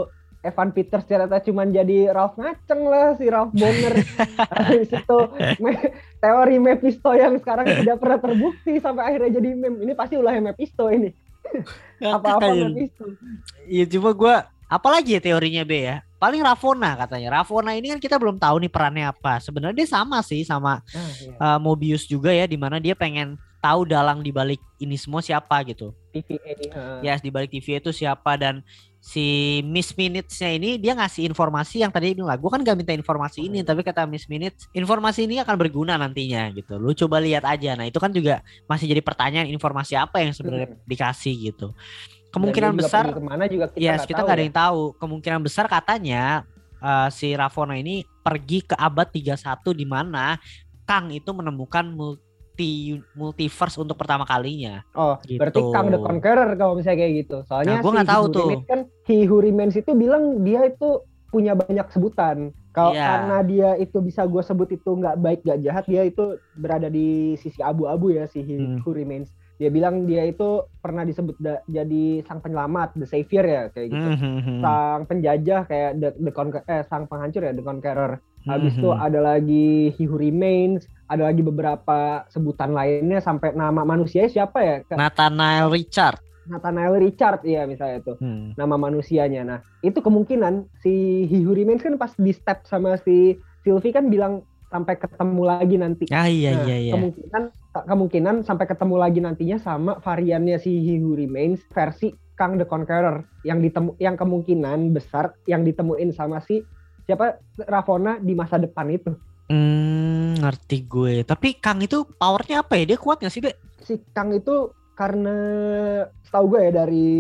Evan 0.44 0.76
Peters 0.76 1.08
ternyata 1.08 1.40
cuma 1.40 1.64
jadi 1.64 2.12
Ralph 2.12 2.36
Ngaceng 2.36 2.84
lah 2.84 3.16
si 3.16 3.32
Ralph 3.32 3.56
Bonner 3.56 3.96
habis 4.52 4.92
itu 4.92 5.18
me- 5.56 5.92
teori 6.20 6.56
Mephisto 6.60 7.16
yang 7.16 7.40
sekarang 7.40 7.64
tidak 7.64 7.96
pernah 7.96 8.20
terbukti 8.20 8.76
sampai 8.76 9.08
akhirnya 9.08 9.40
jadi 9.40 9.56
meme. 9.56 9.80
Ini 9.88 9.92
pasti 9.96 10.20
ulahnya 10.20 10.52
Mephisto 10.52 10.92
ini. 10.92 11.08
Apa-apa 12.04 12.52
Mephisto. 12.52 13.08
Iya 13.64 13.84
cuma 13.88 14.12
gue 14.12 14.34
apalagi 14.68 15.16
ya 15.16 15.20
teorinya 15.24 15.64
B 15.64 15.72
ya 15.80 15.96
paling 16.24 16.40
Ravonna 16.40 16.90
katanya. 16.96 17.28
Ravonna 17.40 17.76
ini 17.76 17.92
kan 17.92 18.00
kita 18.00 18.16
belum 18.16 18.40
tahu 18.40 18.64
nih 18.64 18.72
perannya 18.72 19.12
apa. 19.12 19.36
Sebenarnya 19.44 19.76
dia 19.84 19.88
sama 19.88 20.24
sih 20.24 20.40
sama 20.40 20.80
Nah, 20.94 21.10
iya. 21.20 21.36
uh, 21.36 21.58
Mobius 21.60 22.08
juga 22.08 22.32
ya 22.32 22.48
di 22.48 22.56
mana 22.56 22.80
dia 22.80 22.96
pengen 22.96 23.36
tahu 23.60 23.84
dalang 23.88 24.24
dibalik 24.24 24.60
ini 24.80 24.96
semua 24.96 25.20
siapa 25.20 25.60
gitu. 25.68 25.92
TVA 26.12 26.52
uh, 26.72 27.00
ya 27.04 27.16
di 27.20 27.28
balik 27.28 27.52
TV 27.52 27.80
itu 27.80 27.90
siapa 27.92 28.36
dan 28.36 28.64
si 29.04 29.60
Miss 29.68 29.92
Minutes-nya 29.92 30.56
ini 30.56 30.80
dia 30.80 30.96
ngasih 30.96 31.28
informasi 31.28 31.84
yang 31.84 31.92
tadi 31.92 32.16
bilang 32.16 32.40
gue 32.40 32.48
kan 32.48 32.64
gak 32.64 32.76
minta 32.76 32.96
informasi 32.96 33.44
ini 33.44 33.60
tapi 33.60 33.84
kata 33.84 34.08
Miss 34.08 34.24
Minutes 34.32 34.64
informasi 34.72 35.28
ini 35.28 35.40
akan 35.44 35.56
berguna 35.60 36.00
nantinya 36.00 36.48
gitu. 36.56 36.80
Lu 36.80 36.96
coba 36.96 37.20
lihat 37.20 37.44
aja. 37.44 37.76
Nah 37.76 37.84
itu 37.88 38.00
kan 38.00 38.12
juga 38.12 38.40
masih 38.64 38.88
jadi 38.88 39.00
pertanyaan 39.04 39.48
informasi 39.52 39.96
apa 39.96 40.24
yang 40.24 40.32
sebenarnya 40.32 40.72
dikasih 40.88 41.52
gitu 41.52 41.72
kemungkinan 42.34 42.72
besar 42.74 43.04
ke 43.08 43.22
mana 43.22 43.44
juga 43.46 43.70
kita 43.70 43.78
yes 43.78 44.02
nggak 44.02 44.08
kita 44.10 44.20
nggak 44.20 44.34
ada 44.34 44.42
ya. 44.42 44.46
yang 44.46 44.56
tahu 44.56 44.80
kemungkinan 44.98 45.40
besar 45.40 45.64
katanya 45.66 46.22
uh, 46.78 47.08
si 47.08 47.30
Ravonna 47.32 47.74
ini 47.74 48.02
pergi 48.20 48.66
ke 48.66 48.74
abad 48.74 49.06
31 49.06 49.38
di 49.72 49.86
mana 49.86 50.34
Kang 50.82 51.08
itu 51.08 51.30
menemukan 51.30 51.86
multi 51.88 52.22
multiverse 53.14 53.78
untuk 53.78 53.96
pertama 53.96 54.22
kalinya 54.22 54.84
Oh, 54.92 55.16
Gitu. 55.22 55.38
berarti 55.38 55.60
Kang 55.70 55.88
the 55.88 55.98
Conqueror 55.98 56.50
kalau 56.54 56.74
misalnya 56.74 56.98
kayak 57.00 57.14
gitu. 57.24 57.36
Soalnya 57.46 57.78
Nah, 57.78 57.82
gua 57.82 57.92
si 57.96 58.06
tahu 58.06 58.24
tuh. 58.28 58.48
Kan 58.64 58.80
He 59.04 59.24
Who 59.24 59.40
Remains 59.40 59.74
itu 59.74 59.90
bilang 59.92 60.42
dia 60.42 60.66
itu 60.66 61.02
punya 61.28 61.52
banyak 61.52 61.88
sebutan. 61.88 62.52
Kalau 62.70 62.90
Iya. 62.90 63.06
karena 63.06 63.36
dia 63.42 63.70
itu 63.76 63.98
bisa 63.98 64.22
gue 64.22 64.38
sebut 64.38 64.66
itu 64.68 64.86
nggak 64.86 65.16
baik 65.16 65.40
nggak 65.42 65.60
jahat, 65.62 65.84
dia 65.84 66.02
itu 66.02 66.24
berada 66.54 66.86
di 66.86 67.34
sisi 67.38 67.58
abu-abu 67.58 68.10
ya 68.12 68.26
si 68.26 68.38
He 68.38 68.54
Hmm. 68.54 68.78
Who 68.82 68.90
Remains. 68.92 69.30
Dia 69.54 69.70
bilang 69.70 70.02
dia 70.02 70.22
itu 70.22 70.48
pernah 70.76 71.02
disebut 71.02 71.38
da- 71.38 71.62
jadi 71.64 72.04
sang 72.22 72.38
penyelamat, 72.38 72.94
the 72.94 73.06
savior 73.06 73.42
ya 73.42 73.62
kayak 73.68 73.88
gitu. 73.88 74.08
Mhm. 74.10 74.58
Sang 74.58 75.00
penjajah 75.04 75.60
kayak 75.64 75.90
the, 75.94 76.08
the 76.18 76.32
Conquer- 76.32 76.66
eh 76.66 76.82
sang 76.84 77.06
penghancur 77.06 77.42
ya 77.42 77.52
the 77.52 77.62
Conqueror. 77.62 78.18
Habis 78.44 78.74
itu 78.74 78.90
Mhm. 78.90 79.00
ada 79.00 79.20
lagi 79.24 79.68
He 79.90 80.04
Who 80.04 80.18
Remains, 80.18 80.84
ada 81.06 81.24
lagi 81.24 81.40
beberapa 81.40 81.98
sebutan 82.28 82.70
lainnya 82.70 83.18
sampai 83.18 83.52
nama 83.52 83.82
manusianya 83.82 84.28
siapa 84.28 84.58
ya? 84.60 84.76
Nathaniel 84.92 85.70
Richard 85.70 86.20
Nathaniel 86.44 87.00
Richard 87.00 87.40
ya 87.40 87.64
misalnya 87.64 88.04
itu 88.04 88.12
Hmm. 88.20 88.52
nama 88.52 88.76
manusianya. 88.76 89.42
Nah 89.42 89.58
itu 89.80 89.96
kemungkinan 89.96 90.68
si 90.76 90.92
He 91.24 91.40
Who 91.40 91.56
Remains 91.56 91.80
kan 91.80 91.96
pas 91.96 92.12
di 92.12 92.30
step 92.30 92.68
sama 92.68 93.00
si 93.00 93.32
Sylvie 93.62 93.96
kan 93.96 94.12
bilang 94.12 94.44
sampai 94.68 94.98
ketemu 94.98 95.40
lagi 95.42 95.76
nanti. 95.78 96.04
ah 96.10 96.26
iya 96.26 96.52
Nah, 96.52 96.64
iya 96.66 96.76
iya 96.82 96.92
Kemungkinan 96.92 97.42
kemungkinan 97.82 98.46
sampai 98.46 98.70
ketemu 98.70 98.94
lagi 99.02 99.18
nantinya 99.18 99.58
sama 99.58 99.98
variannya 99.98 100.62
si 100.62 100.78
He 100.78 101.02
Who 101.02 101.18
Remains 101.18 101.58
versi 101.74 102.14
Kang 102.38 102.54
the 102.54 102.66
Conqueror 102.66 103.26
yang 103.42 103.58
ditemu 103.58 103.98
yang 103.98 104.14
kemungkinan 104.14 104.94
besar 104.94 105.34
yang 105.50 105.66
ditemuin 105.66 106.14
sama 106.14 106.38
si 106.38 106.62
siapa 107.10 107.42
Ravonna 107.66 108.22
di 108.22 108.34
masa 108.38 108.58
depan 108.62 108.90
itu. 108.94 109.10
Hmm, 109.50 110.38
ngerti 110.40 110.86
gue. 110.86 111.26
Tapi 111.26 111.58
Kang 111.58 111.82
itu 111.82 112.06
powernya 112.16 112.64
apa 112.64 112.80
ya? 112.80 112.94
Dia 112.94 112.98
kuat 112.98 113.20
gak 113.20 113.34
sih, 113.34 113.44
Be? 113.44 113.52
Si 113.82 114.00
Kang 114.16 114.32
itu 114.32 114.72
karena 114.94 115.36
setahu 116.24 116.54
gue 116.54 116.70
ya 116.70 116.72
dari 116.72 117.10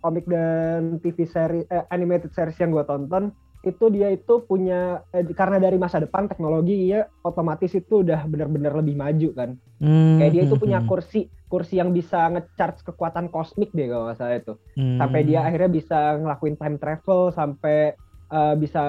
komik 0.00 0.24
dan 0.24 0.96
TV 1.04 1.28
seri 1.28 1.60
eh, 1.68 1.84
animated 1.92 2.32
series 2.32 2.56
yang 2.56 2.72
gue 2.72 2.84
tonton 2.88 3.28
itu 3.60 3.92
dia 3.92 4.08
itu 4.08 4.40
punya 4.48 5.04
eh, 5.12 5.20
karena 5.36 5.60
dari 5.60 5.76
masa 5.76 6.00
depan 6.00 6.24
teknologi 6.24 6.88
ya 6.88 7.04
otomatis 7.20 7.76
itu 7.76 8.00
udah 8.00 8.24
benar-benar 8.24 8.72
lebih 8.80 8.96
maju 8.96 9.28
kan. 9.36 9.50
Hmm, 9.80 10.16
Kayak 10.16 10.32
dia 10.32 10.42
itu 10.48 10.56
hmm, 10.56 10.64
punya 10.64 10.78
hmm. 10.80 10.88
kursi 10.88 11.20
kursi 11.50 11.76
yang 11.76 11.92
bisa 11.92 12.30
ngecharge 12.32 12.80
kekuatan 12.86 13.28
kosmik 13.28 13.68
deh 13.76 13.92
kalau 13.92 14.08
nggak 14.08 14.16
salah 14.16 14.36
itu. 14.40 14.54
Hmm. 14.80 14.96
Sampai 14.96 15.20
dia 15.28 15.44
akhirnya 15.44 15.68
bisa 15.68 15.98
ngelakuin 16.16 16.56
time 16.56 16.76
travel 16.80 17.20
sampai 17.36 17.92
eh, 18.32 18.54
bisa 18.56 18.82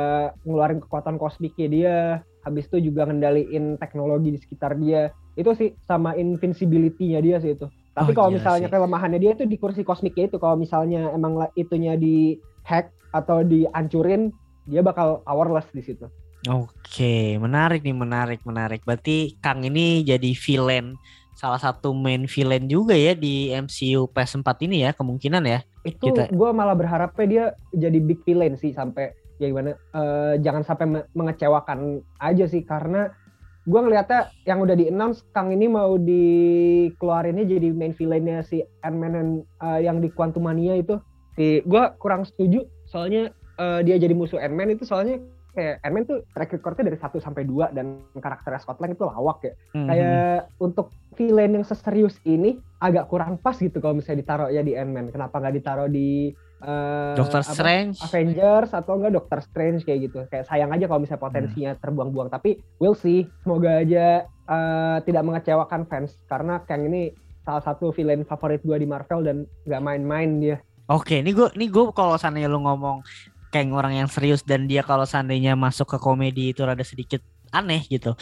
ngeluarin 0.47 0.79
kekuatan 0.79 1.19
kosmiknya 1.19 1.67
dia. 1.67 1.97
Habis 2.41 2.71
itu 2.71 2.89
juga 2.89 3.05
ngendaliin 3.05 3.75
teknologi 3.75 4.33
di 4.33 4.39
sekitar 4.39 4.79
dia. 4.79 5.11
Itu 5.35 5.51
sih 5.51 5.75
sama 5.83 6.15
invincibility-nya 6.15 7.19
dia 7.19 7.37
sih 7.43 7.59
itu. 7.59 7.67
Tapi 7.91 8.15
Oh, 8.15 8.23
kalau 8.23 8.29
gila 8.31 8.37
misalnya 8.39 8.67
sih. 8.71 8.73
kelemahannya 8.73 9.19
dia 9.19 9.31
itu 9.35 9.43
di 9.43 9.59
kursi 9.59 9.83
kosmiknya 9.83 10.31
itu 10.31 10.39
kalau 10.39 10.55
misalnya 10.55 11.11
emang 11.11 11.43
itunya 11.59 11.99
di 11.99 12.39
hack 12.63 12.87
atau 13.11 13.43
dihancurin 13.43 14.31
dia 14.65 14.81
bakal 14.85 15.25
powerless 15.25 15.67
di 15.73 15.81
situ. 15.81 16.05
Oke, 16.49 17.37
menarik 17.37 17.85
nih, 17.85 17.93
menarik, 17.93 18.41
menarik. 18.41 18.81
Berarti 18.81 19.37
Kang 19.37 19.61
ini 19.61 20.01
jadi 20.01 20.33
villain, 20.33 20.97
salah 21.37 21.61
satu 21.61 21.93
main 21.93 22.25
villain 22.25 22.65
juga 22.65 22.97
ya 22.97 23.13
di 23.13 23.53
MCU 23.53 24.09
PS4 24.09 24.65
ini 24.65 24.81
ya, 24.81 24.91
kemungkinan 24.97 25.43
ya. 25.45 25.61
Itu 25.85 26.09
Kita- 26.09 26.33
gue 26.33 26.49
malah 26.49 26.73
berharapnya 26.73 27.25
dia 27.29 27.45
jadi 27.73 27.97
big 28.01 28.25
villain 28.25 28.57
sih 28.57 28.73
sampai 28.73 29.13
ya 29.41 29.49
gimana 29.49 29.73
eh, 29.73 30.33
jangan 30.37 30.61
sampai 30.61 30.85
me- 30.85 31.07
mengecewakan 31.17 32.05
aja 32.21 32.45
sih 32.45 32.61
karena 32.61 33.09
gue 33.65 33.79
ngelihatnya 33.81 34.29
yang 34.45 34.61
udah 34.61 34.77
di 34.77 34.85
announce 34.93 35.25
Kang 35.33 35.49
ini 35.49 35.65
mau 35.65 35.97
dikeluarinnya 35.97 37.49
jadi 37.49 37.73
main 37.73 37.93
villainnya 37.97 38.45
si 38.45 38.61
Ant-Man 38.85 39.41
eh, 39.41 39.79
yang 39.81 39.97
di 39.97 40.13
Quantumania 40.13 40.77
itu 40.77 41.01
si 41.33 41.65
gue 41.65 41.83
kurang 41.97 42.21
setuju 42.21 42.69
soalnya 42.85 43.33
eh, 43.61 43.79
dia 43.85 43.95
jadi 44.01 44.13
musuh 44.17 44.41
Ant-Man 44.41 44.73
itu 44.73 44.83
soalnya 44.89 45.21
kayak 45.51 45.83
Ant-Man 45.83 46.03
tuh 46.07 46.17
track 46.31 46.51
recordnya 46.57 46.89
dari 46.89 46.97
1 46.97 47.19
sampai 47.19 47.43
2 47.43 47.75
dan 47.75 48.01
karakternya 48.15 48.61
Scott 48.63 48.79
Lang 48.79 48.95
itu 48.95 49.03
lawak 49.03 49.39
ya. 49.43 49.53
Mhm. 49.75 49.87
kayak 49.87 50.39
untuk 50.57 50.87
villain 51.19 51.51
yang 51.59 51.65
seserius 51.67 52.15
ini 52.23 52.57
agak 52.79 53.11
kurang 53.11 53.35
pas 53.37 53.59
gitu 53.59 53.83
kalau 53.83 53.99
misalnya 53.99 54.23
ditaruh 54.23 54.49
ya 54.49 54.63
di 54.63 54.73
Ant-Man. 54.73 55.11
Kenapa 55.11 55.37
nggak 55.43 55.55
ditaruh 55.59 55.89
di 55.91 56.31
eh, 56.61 57.13
Doctor 57.19 57.43
apa, 57.43 57.51
Strange. 57.51 57.97
Avengers 57.99 58.71
atau 58.71 58.93
enggak 58.95 59.13
Doctor 59.19 59.39
Strange 59.43 59.83
kayak 59.83 59.99
gitu. 60.09 60.17
Kayak 60.31 60.47
sayang 60.47 60.71
aja 60.71 60.85
kalau 60.87 61.03
misalnya 61.03 61.25
potensinya 61.25 61.71
terbuang-buang. 61.77 62.29
Tapi 62.31 62.57
we'll 62.79 62.95
see. 62.95 63.27
Semoga 63.43 63.83
aja 63.83 64.23
eh, 64.25 64.97
tidak 65.03 65.23
mengecewakan 65.27 65.83
fans. 65.89 66.15
Karena 66.31 66.63
Kang 66.63 66.87
ini 66.87 67.11
salah 67.41 67.65
satu 67.65 67.89
villain 67.91 68.21
favorit 68.23 68.61
gue 68.61 68.77
di 68.77 68.87
Marvel 68.87 69.25
dan 69.25 69.37
nggak 69.67 69.81
main-main 69.83 70.29
dia. 70.39 70.57
Oke, 70.91 71.23
ini 71.23 71.31
gue, 71.31 71.47
ini 71.55 71.71
gue 71.71 71.87
kalau 71.95 72.19
seandainya 72.19 72.51
lu 72.51 72.61
ngomong 72.67 72.99
kayak 73.51 73.69
orang 73.69 73.99
yang 73.99 74.07
serius 74.07 74.41
dan 74.41 74.65
dia 74.65 74.81
kalau 74.81 75.03
seandainya 75.03 75.53
masuk 75.53 75.85
ke 75.85 75.97
komedi 75.99 76.55
itu 76.55 76.63
rada 76.63 76.81
sedikit 76.81 77.19
aneh 77.51 77.83
gitu. 77.85 78.15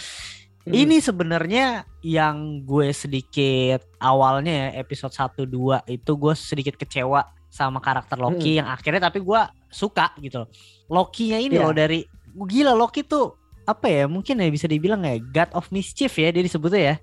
Hmm. 0.60 0.74
Ini 0.76 1.00
sebenarnya 1.00 1.66
yang 2.04 2.66
gue 2.66 2.92
sedikit 2.92 3.86
awalnya 3.98 4.52
ya 4.74 4.84
episode 4.84 5.14
1 5.14 5.46
2 5.46 5.86
itu 5.88 6.12
gue 6.14 6.34
sedikit 6.36 6.76
kecewa 6.76 7.24
sama 7.50 7.80
karakter 7.80 8.18
Loki 8.18 8.60
yang 8.60 8.68
akhirnya 8.68 9.10
tapi 9.10 9.22
gue 9.22 9.42
suka 9.70 10.12
gitu. 10.20 10.44
loh. 10.46 10.50
Loki-nya 10.90 11.40
ini 11.40 11.56
Iya. 11.58 11.64
loh 11.64 11.74
dari 11.74 12.04
gila 12.30 12.74
Loki 12.74 13.02
tuh 13.02 13.34
apa 13.66 13.86
ya 13.86 14.10
mungkin 14.10 14.42
ya 14.42 14.50
bisa 14.50 14.66
dibilang 14.66 15.06
ya 15.06 15.18
God 15.22 15.54
of 15.54 15.70
Mischief 15.70 16.14
ya 16.18 16.34
dia 16.34 16.42
disebutnya 16.42 16.82
ya. 16.82 16.96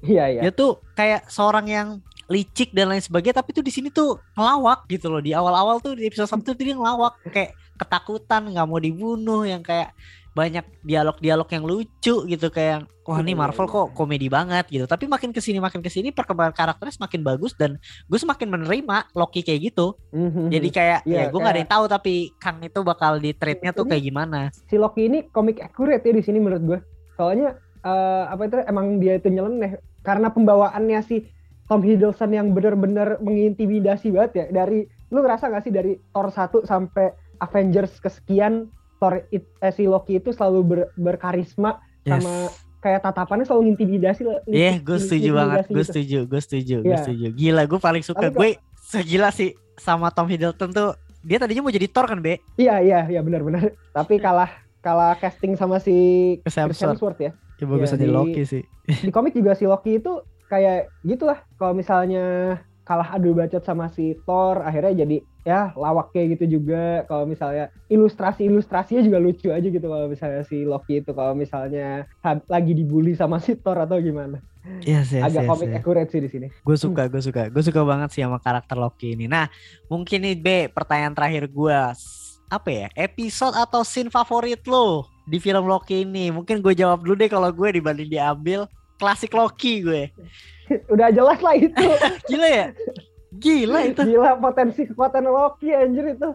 iya 0.00 0.24
iya 0.30 0.40
Dia 0.46 0.52
tuh 0.54 0.78
kayak 0.94 1.26
seorang 1.26 1.66
yang 1.66 1.88
licik 2.28 2.70
dan 2.70 2.88
lain 2.88 3.00
sebagainya 3.00 3.40
tapi 3.40 3.50
tuh 3.50 3.60
di 3.60 3.72
sini 3.72 3.88
tuh 3.88 4.20
ngelawak 4.32 4.84
gitu 4.86 5.08
loh. 5.08 5.18
Di 5.18 5.32
awal-awal 5.32 5.80
tuh 5.80 5.92
di 5.92 6.04
episode 6.04 6.28
1 6.28 6.44
tuh 6.44 6.54
dia 6.54 6.72
ngelawak 6.72 7.16
kayak 7.26 7.50
ketakutan 7.74 8.48
nggak 8.48 8.66
mau 8.66 8.76
dibunuh 8.76 9.42
yang 9.42 9.60
kayak 9.60 9.96
banyak 10.30 10.62
dialog-dialog 10.84 11.48
yang 11.48 11.64
lucu 11.64 12.14
gitu 12.22 12.46
kayak 12.48 12.86
wah 13.02 13.18
ini 13.18 13.34
Marvel 13.34 13.66
kok 13.66 13.90
komedi 13.90 14.28
banget 14.28 14.68
gitu. 14.68 14.84
Tapi 14.84 15.08
makin 15.08 15.32
ke 15.32 15.40
sini 15.40 15.58
makin 15.58 15.80
ke 15.80 15.88
sini 15.88 16.12
perkembangan 16.12 16.54
karakternya 16.54 16.94
semakin 16.94 17.20
bagus 17.22 17.52
dan 17.52 17.74
gue 18.06 18.18
semakin 18.18 18.46
menerima 18.46 19.10
Loki 19.12 19.42
kayak 19.42 19.60
gitu. 19.66 19.98
Mhm. 20.12 20.46
jadi 20.48 20.68
kayak 20.68 21.00
Iya, 21.02 21.16
ya 21.16 21.24
gue 21.26 21.34
nggak 21.34 21.42
ada 21.42 21.50
kayak- 21.50 21.58
yang 21.58 21.72
tahu 21.72 21.84
tapi 21.88 22.14
Kang 22.36 22.58
itu 22.60 22.80
bakal 22.82 23.18
di 23.18 23.32
trade-nya 23.32 23.72
tuh 23.72 23.82
Ini- 23.82 23.90
kayak 23.90 24.04
gimana. 24.04 24.38
si 24.52 24.76
Loki 24.76 25.02
ini 25.04 25.26
komik 25.26 25.58
accurate 25.58 26.04
ya 26.04 26.12
di 26.12 26.22
sini 26.22 26.38
menurut 26.38 26.62
gue. 26.62 26.78
Soalnya 27.14 27.56
eh, 27.78 28.24
apa 28.28 28.42
itu 28.44 28.56
emang 28.60 28.98
dia 28.98 29.16
itu 29.16 29.26
nyeleneh 29.28 29.74
karena 30.00 30.28
pembawaannya 30.28 30.98
si 31.00 31.24
Tom 31.68 31.80
Hiddleston 31.80 32.32
yang 32.32 32.50
benar-benar 32.50 33.20
mengintimidasi 33.20 34.08
banget 34.08 34.32
ya 34.34 34.46
dari 34.54 34.82
lu 35.08 35.20
ngerasa 35.20 35.48
gak 35.48 35.62
sih 35.62 35.70
dari 35.70 36.00
Thor 36.10 36.28
1 36.28 36.64
sampai 36.64 37.12
Avengers 37.38 37.96
kesekian 37.98 38.66
Thor 38.96 39.22
it- 39.28 39.46
eh, 39.58 39.70
si 39.70 39.84
Loki 39.84 40.16
itu 40.16 40.32
selalu 40.32 40.60
ber- 40.64 40.90
berkarisma 40.96 41.78
Yes. 42.02 42.18
sama 42.18 42.34
kayak 42.78 43.00
tatapannya 43.02 43.44
selalu 43.44 43.62
ngintimidasi 43.68 44.22
lah. 44.22 44.38
Iya, 44.44 44.80
gue 44.80 44.96
setuju 44.96 45.30
banget. 45.34 45.66
Gue 45.66 45.76
gitu. 45.76 45.88
setuju, 45.88 46.18
gue 46.24 46.40
setuju, 46.40 46.76
gue 46.80 46.88
Iya. 46.88 46.98
setuju. 46.98 47.26
Gila, 47.30 47.62
gue 47.64 47.78
paling 47.78 48.00
suka. 48.00 48.26
Gue 48.28 48.50
segila 48.80 49.28
sih 49.28 49.50
sama 49.76 50.08
Tom 50.08 50.24
Hiddleston 50.24 50.70
tuh. 50.70 50.94
Dia 51.20 51.36
tadinya 51.36 51.60
mau 51.60 51.70
jadi 51.70 51.84
Thor 51.84 52.06
kan, 52.06 52.18
Be? 52.18 52.40
Iya 52.54 52.80
iya 52.80 53.00
iya 53.06 53.20
benar-benar. 53.20 53.60
Tapi 53.92 54.16
kalah 54.16 54.48
kalah 54.78 55.14
casting 55.14 55.52
sama 55.52 55.78
si 55.78 55.92
Chris 56.40 56.54
Chris 56.54 56.56
Hemsworth. 56.80 57.18
Hemsworth 57.18 57.20
ya. 57.20 57.32
Ya 57.58 57.64
bagus 57.66 57.90
Iya, 57.90 57.96
aja 57.98 58.06
di- 58.06 58.14
Loki 58.14 58.42
sih. 58.42 58.62
di 58.86 59.10
komik 59.10 59.32
juga 59.32 59.52
si 59.52 59.64
Loki 59.64 59.98
itu 59.98 60.12
kayak 60.48 60.88
gitulah 61.04 61.38
kalau 61.60 61.76
misalnya 61.76 62.58
kalah 62.88 63.20
adu 63.20 63.36
bacot 63.36 63.60
sama 63.60 63.92
si 63.92 64.16
Thor 64.24 64.64
akhirnya 64.64 65.04
jadi 65.04 65.16
ya 65.44 65.60
lawak 65.76 66.08
kayak 66.16 66.40
gitu 66.40 66.60
juga 66.60 67.04
kalau 67.04 67.28
misalnya 67.28 67.68
ilustrasi 67.92 68.48
ilustrasinya 68.48 69.04
juga 69.04 69.20
lucu 69.20 69.52
aja 69.52 69.68
gitu 69.68 69.84
kalau 69.84 70.08
misalnya 70.08 70.40
si 70.48 70.64
Loki 70.64 71.04
itu 71.04 71.12
kalau 71.12 71.36
misalnya 71.36 72.08
lagi 72.48 72.72
dibully 72.72 73.12
sama 73.12 73.40
si 73.44 73.60
Thor 73.60 73.76
atau 73.76 74.00
gimana 74.00 74.40
Iya 74.84 75.00
sih, 75.00 75.16
agak 75.16 75.48
komik 75.48 75.72
accurate 75.80 76.10
sih 76.12 76.20
di 76.20 76.28
sini 76.28 76.46
Gue 76.60 76.76
suka, 76.76 77.08
gue 77.08 77.24
suka. 77.24 77.48
Gue 77.48 77.64
suka 77.64 77.80
banget 77.88 78.12
sih 78.12 78.20
sama 78.20 78.36
karakter 78.36 78.76
Loki 78.76 79.16
ini. 79.16 79.24
Nah, 79.24 79.48
mungkin 79.88 80.20
nih 80.20 80.36
B, 80.36 80.46
pertanyaan 80.68 81.16
terakhir 81.16 81.48
gue. 81.48 81.78
Apa 82.52 82.68
ya? 82.68 82.92
Episode 82.92 83.56
atau 83.56 83.80
scene 83.80 84.12
favorit 84.12 84.60
lo 84.68 85.08
di 85.24 85.40
film 85.40 85.64
Loki 85.64 86.04
ini? 86.04 86.28
Mungkin 86.28 86.60
gue 86.60 86.76
jawab 86.76 87.00
dulu 87.00 87.16
deh 87.16 87.32
kalau 87.32 87.48
gue 87.48 87.80
dibanding 87.80 88.12
diambil. 88.12 88.68
Klasik 88.98 89.32
Loki 89.32 89.80
gue. 89.80 90.02
udah 90.92 91.08
jelas 91.08 91.38
lah 91.40 91.54
itu 91.56 91.86
Gila 92.28 92.48
ya? 92.48 92.66
Gila 93.28 93.78
itu. 93.86 94.02
gila 94.04 94.36
potensi 94.36 94.84
kekuatan 94.84 95.24
Loki 95.24 95.70
anjir 95.70 96.12
itu 96.12 96.28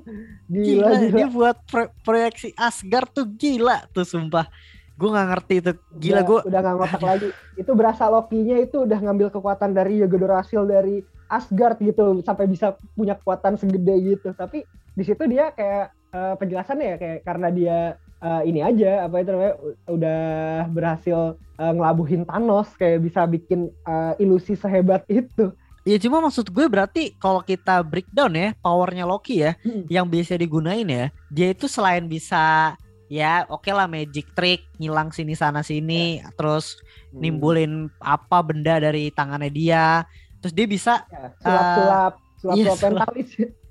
Gila, 0.47 0.63
gila 0.63 0.89
gila, 0.95 1.13
dia 1.13 1.27
buat 1.27 1.57
pro- 1.67 1.91
proyeksi 2.01 2.53
Asgard 2.55 3.11
tuh 3.11 3.27
gila 3.27 3.85
tuh 3.91 4.05
sumpah. 4.05 4.47
Gue 4.93 5.09
nggak 5.09 5.27
ngerti 5.27 5.53
itu. 5.59 5.71
Gila 5.99 6.21
gue. 6.21 6.39
udah 6.45 6.59
nggak 6.61 6.75
ngotak 6.77 7.03
lagi 7.03 7.29
itu 7.53 7.71
berasa 7.73 8.07
Loki-nya 8.07 8.57
itu 8.61 8.85
udah 8.85 8.99
ngambil 8.99 9.27
kekuatan 9.29 9.73
dari 9.73 9.99
Yggdrasil 9.99 10.63
dari 10.63 11.01
Asgard 11.27 11.81
gitu 11.81 12.21
sampai 12.21 12.45
bisa 12.45 12.77
punya 12.93 13.17
kekuatan 13.17 13.57
segede 13.57 13.95
gitu 14.15 14.37
tapi 14.37 14.61
di 14.93 15.01
situ 15.01 15.25
dia 15.25 15.49
kayak 15.49 15.89
eh, 16.13 16.33
penjelasannya 16.37 16.87
ya 16.93 16.97
kayak 17.01 17.19
karena 17.25 17.47
dia 17.49 17.77
eh, 18.23 18.41
ini 18.45 18.59
aja 18.59 19.03
apa 19.03 19.19
itu 19.19 19.29
namanya 19.29 19.55
udah 19.85 20.21
berhasil 20.67 21.19
eh, 21.53 21.71
ngelabuhin 21.71 22.23
Thanos 22.23 22.71
kayak 22.73 23.03
bisa 23.03 23.21
bikin 23.25 23.59
eh, 23.83 24.13
ilusi 24.17 24.55
sehebat 24.55 25.03
itu 25.07 25.51
Ya 25.83 25.99
cuma 25.99 26.23
maksud 26.23 26.47
gue 26.47 26.63
berarti 26.63 27.11
kalau 27.13 27.43
kita 27.43 27.83
breakdown 27.83 28.31
ya 28.31 28.55
powernya 28.57 29.03
Loki 29.03 29.43
ya, 29.43 29.51
Hmm. 29.59 29.83
yang 29.91 30.07
bisa 30.07 30.31
digunain 30.33 30.87
ya, 30.87 31.11
dia 31.27 31.51
itu 31.51 31.67
selain 31.67 32.07
bisa 32.07 32.71
ya 33.11 33.43
oke 33.45 33.67
lah 33.67 33.83
magic 33.83 34.31
trick 34.31 34.63
ngilang 34.79 35.11
sini 35.11 35.35
sana 35.35 35.59
sini, 35.59 36.23
terus 36.39 36.79
nimbulin 37.11 37.91
apa 37.99 38.39
benda 38.39 38.79
dari 38.79 39.11
tangannya 39.11 39.51
dia, 39.51 40.07
terus 40.39 40.55
dia 40.55 40.63
bisa 40.65 41.03
Ya, 41.11 41.35
sulap-sulap 41.43 42.13
sulap-sulap 42.39 42.55
iya, 42.55 42.71
sulap. 42.73 43.07
mentalis 43.11 43.29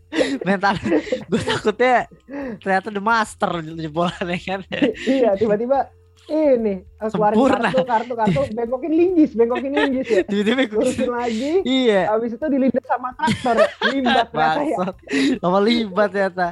mental. 0.42 0.74
gue 1.26 1.40
takutnya 1.40 2.06
ternyata 2.58 2.88
the 2.88 3.00
master 3.00 3.50
jebolannya 3.64 4.38
kan. 4.38 4.60
iya 5.04 5.32
tiba-tiba 5.34 5.88
ini 6.24 6.78
eh, 6.78 7.08
keluarin 7.10 7.34
Sempurna. 7.34 7.68
kartu 7.68 7.82
kartu 7.82 8.12
kartu 8.14 8.40
bengkokin 8.54 8.92
linggis 8.94 9.30
bengkokin 9.32 9.74
linggis 9.74 10.06
ya 10.06 10.22
Tiba-tiba 10.22 10.62
lurusin 10.70 11.10
lagi 11.10 11.52
Iya. 11.62 12.00
Habis 12.08 12.30
itu 12.32 12.46
dilindas 12.46 12.86
sama 12.86 13.10
traktor, 13.12 13.56
limbat 13.90 14.30
ternyata 14.30 14.62
ya. 14.62 14.76
Bangsat. 14.78 14.94
Sama 15.38 15.58
libat 15.60 16.08
ternyata. 16.08 16.46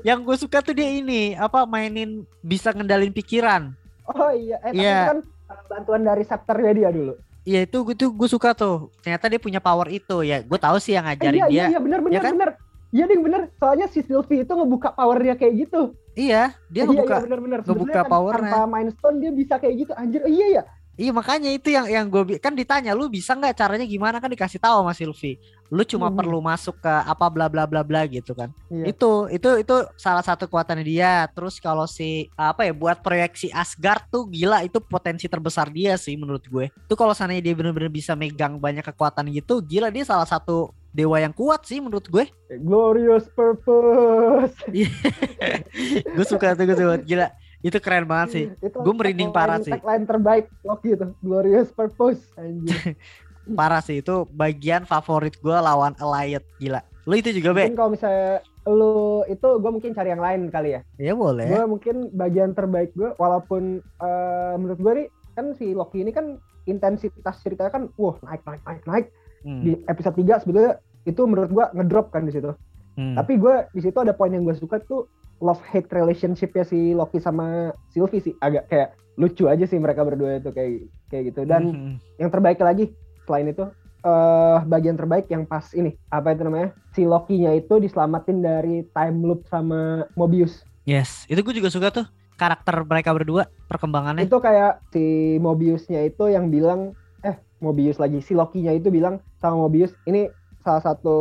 Yang 0.00 0.18
gue 0.22 0.36
suka 0.40 0.58
tuh 0.60 0.72
dia 0.72 0.88
ini 0.88 1.36
apa 1.36 1.64
mainin 1.64 2.24
bisa 2.40 2.72
ngendalin 2.72 3.12
pikiran. 3.12 3.76
Oh 4.06 4.32
iya, 4.32 4.56
eh 4.62 4.72
tapi 4.72 4.80
Iya. 4.80 5.00
kan 5.06 5.18
uh, 5.48 5.62
bantuan 5.66 6.02
dari 6.02 6.22
scepternya 6.22 6.72
dia 6.72 6.88
dulu. 6.88 7.12
Iya 7.44 7.60
itu 7.62 7.76
gue 7.82 7.92
tuh 7.94 8.08
gue 8.08 8.24
suka 8.26 8.52
tuh. 8.52 8.88
Ternyata 9.00 9.28
dia 9.28 9.36
punya 9.36 9.60
power 9.60 9.88
itu 9.88 10.20
ya. 10.22 10.40
Gue 10.40 10.56
tahu 10.56 10.80
sih 10.80 10.92
yang 10.92 11.04
Eh, 11.04 11.12
ngajarin 11.12 11.38
iya, 11.38 11.46
dia. 11.46 11.56
iya, 11.60 11.64
iya, 11.70 11.78
bener, 11.78 12.00
bener, 12.00 12.16
Ya 12.16 12.20
kan? 12.20 12.32
bener. 12.32 12.50
Iya 12.94 13.10
ding 13.10 13.20
bener. 13.20 13.50
Soalnya 13.58 13.90
si 13.90 14.00
Sylvie 14.00 14.46
itu 14.46 14.52
ngebuka 14.54 14.94
powernya 14.94 15.34
kayak 15.34 15.66
gitu. 15.66 15.98
Iya, 16.14 16.54
dia 16.70 16.86
Iya, 16.86 16.94
ngebuka. 16.94 17.14
iya, 17.18 17.24
bener-bener. 17.26 17.58
ngebuka 17.60 17.74
Sebetulnya 17.74 17.96
kan 17.98 18.12
powernya. 18.14 18.50
Tanpa 18.54 18.70
main 18.70 18.88
stone 18.94 19.16
dia 19.18 19.32
bisa 19.34 19.54
kayak 19.58 19.74
gitu. 19.82 19.92
Anjir, 19.92 20.22
oh, 20.22 20.30
iya 20.30 20.46
ya. 20.48 20.64
Iya 20.94 21.10
makanya 21.10 21.50
itu 21.50 21.74
yang 21.74 21.90
yang 21.90 22.06
gue 22.06 22.38
kan 22.38 22.54
ditanya 22.54 22.94
lu 22.94 23.10
bisa 23.10 23.34
nggak 23.34 23.58
caranya 23.58 23.82
gimana 23.82 24.22
kan 24.22 24.30
dikasih 24.30 24.62
tahu 24.62 24.78
sama 24.78 24.94
Sylvie. 24.94 25.42
Lu 25.66 25.82
cuma 25.82 26.06
Hmm. 26.06 26.14
perlu 26.14 26.38
masuk 26.38 26.78
ke 26.78 26.86
apa 26.86 27.26
bla 27.34 27.50
bla 27.50 27.66
bla 27.66 27.82
bla 27.82 28.06
gitu 28.06 28.30
kan. 28.30 28.54
Iya. 28.70 28.94
Itu 28.94 29.26
itu 29.26 29.58
itu 29.58 29.74
salah 29.98 30.22
satu 30.22 30.46
kekuatannya 30.46 30.86
dia. 30.86 31.26
Terus 31.34 31.58
kalau 31.58 31.90
si 31.90 32.30
apa 32.38 32.62
ya 32.62 32.70
buat 32.70 33.02
proyeksi 33.02 33.50
Asgard 33.50 34.06
tuh 34.06 34.30
gila 34.30 34.62
itu 34.62 34.78
potensi 34.78 35.26
terbesar 35.26 35.66
dia 35.66 35.98
sih 35.98 36.14
menurut 36.14 36.46
gue. 36.46 36.70
Itu 36.70 36.94
kalau 36.94 37.10
seandainya 37.10 37.42
dia 37.42 37.54
bener-bener 37.58 37.90
bisa 37.90 38.14
megang 38.14 38.62
banyak 38.62 38.86
kekuatan 38.86 39.34
gitu, 39.34 39.66
gila 39.66 39.90
dia 39.90 40.06
salah 40.06 40.30
satu 40.30 40.70
dewa 40.94 41.18
yang 41.18 41.34
kuat 41.34 41.66
sih 41.66 41.82
menurut 41.82 42.06
gue. 42.06 42.30
Glorious 42.62 43.26
purpose. 43.34 44.54
gue 46.14 46.26
suka 46.26 46.54
tuh 46.54 46.64
gue 46.70 46.76
suka. 46.78 46.96
Gila 47.02 47.26
itu 47.64 47.78
keren 47.82 48.06
banget 48.06 48.28
sih. 48.30 48.44
Gua 48.70 48.94
merinding 48.94 49.34
parah 49.34 49.58
sih. 49.58 49.72
Tagline 49.72 50.04
terbaik 50.06 50.46
Loki 50.62 50.94
itu. 50.94 51.10
Glorious 51.24 51.72
purpose. 51.74 52.22
Anjir. 52.38 52.94
Parah 53.58 53.84
sih 53.84 54.00
itu 54.00 54.24
bagian 54.32 54.88
favorit 54.88 55.36
gue 55.36 55.52
lawan 55.52 55.92
Allied 56.00 56.40
gila. 56.56 56.80
Lu 57.04 57.12
itu 57.12 57.28
juga 57.36 57.52
be? 57.52 57.68
mungkin 57.68 57.76
kalau 57.76 57.92
misalnya 57.92 58.40
lu 58.64 59.20
itu 59.28 59.48
gue 59.60 59.70
mungkin 59.72 59.92
cari 59.92 60.08
yang 60.16 60.24
lain 60.24 60.48
kali 60.48 60.76
ya. 60.76 60.80
Ya 60.96 61.12
boleh. 61.12 61.44
Gue 61.44 61.64
mungkin 61.68 62.08
bagian 62.16 62.56
terbaik 62.56 62.96
gue 62.96 63.12
walaupun 63.20 63.84
eh, 63.84 64.54
menurut 64.56 64.80
gue 64.80 64.92
nih 64.96 65.06
kan 65.36 65.52
si 65.60 65.76
Loki 65.76 66.00
ini 66.00 66.12
kan 66.16 66.40
intensitas 66.64 67.44
ceritanya 67.44 67.68
kan 67.68 67.92
wah 68.00 68.16
naik 68.24 68.40
naik 68.48 68.62
naik 68.64 68.84
naik 68.88 69.06
Hmm, 69.44 69.60
di 69.60 69.76
episode 69.86 70.16
3 70.16 70.40
sebetulnya 70.40 70.72
itu 71.04 71.20
menurut 71.28 71.50
gue 71.52 71.64
ngedrop 71.76 72.08
kan 72.08 72.24
di 72.24 72.32
situ. 72.32 72.56
hmm. 72.96 73.14
Tapi 73.14 73.36
gue 73.36 73.54
di 73.76 73.80
situ 73.84 73.98
ada 74.00 74.16
poin 74.16 74.32
yang 74.32 74.48
gue 74.48 74.56
suka 74.56 74.80
tuh 74.80 75.04
love 75.44 75.60
hate 75.68 75.92
relationshipnya 75.92 76.64
si 76.64 76.96
Loki 76.96 77.20
sama 77.20 77.68
Sylvie 77.92 78.24
sih. 78.24 78.34
Agak 78.40 78.72
kayak 78.72 78.96
lucu 79.14 79.46
aja 79.46 79.68
sih 79.68 79.76
mereka 79.76 80.02
berdua 80.02 80.40
itu 80.40 80.48
kayak 80.50 80.88
kayak 81.12 81.22
gitu. 81.30 81.40
Dan 81.44 81.62
Hmm, 81.70 81.94
yang 82.16 82.32
terbaik 82.32 82.56
lagi 82.58 82.90
selain 83.28 83.52
itu 83.52 83.68
eh 84.04 84.58
bagian 84.68 84.96
terbaik 84.96 85.28
yang 85.28 85.44
pas 85.44 85.64
ini 85.72 85.92
apa 86.08 86.32
itu 86.32 86.44
namanya? 86.44 86.72
Si 86.92 87.04
Loki-nya 87.04 87.56
itu 87.56 87.80
diselamatin 87.80 88.40
dari 88.40 88.84
time 88.92 89.18
loop 89.24 89.44
sama 89.48 90.04
Mobius. 90.12 90.64
Yes, 90.84 91.24
itu 91.28 91.40
gue 91.40 91.56
juga 91.56 91.72
suka 91.72 91.88
tuh 91.88 92.06
karakter 92.36 92.84
mereka 92.84 93.14
berdua 93.14 93.48
perkembangannya. 93.68 94.26
itu 94.26 94.36
kayak 94.36 94.84
si 94.92 95.36
Mobiusnya 95.40 96.04
itu 96.04 96.28
yang 96.28 96.52
bilang 96.52 96.92
Mobius 97.64 97.96
lagi. 97.96 98.20
Si 98.20 98.36
Loki-nya 98.36 98.76
itu 98.76 98.92
bilang 98.92 99.18
sama 99.40 99.56
Mobius 99.58 99.96
ini 100.04 100.28
salah 100.60 100.84
satu 100.84 101.16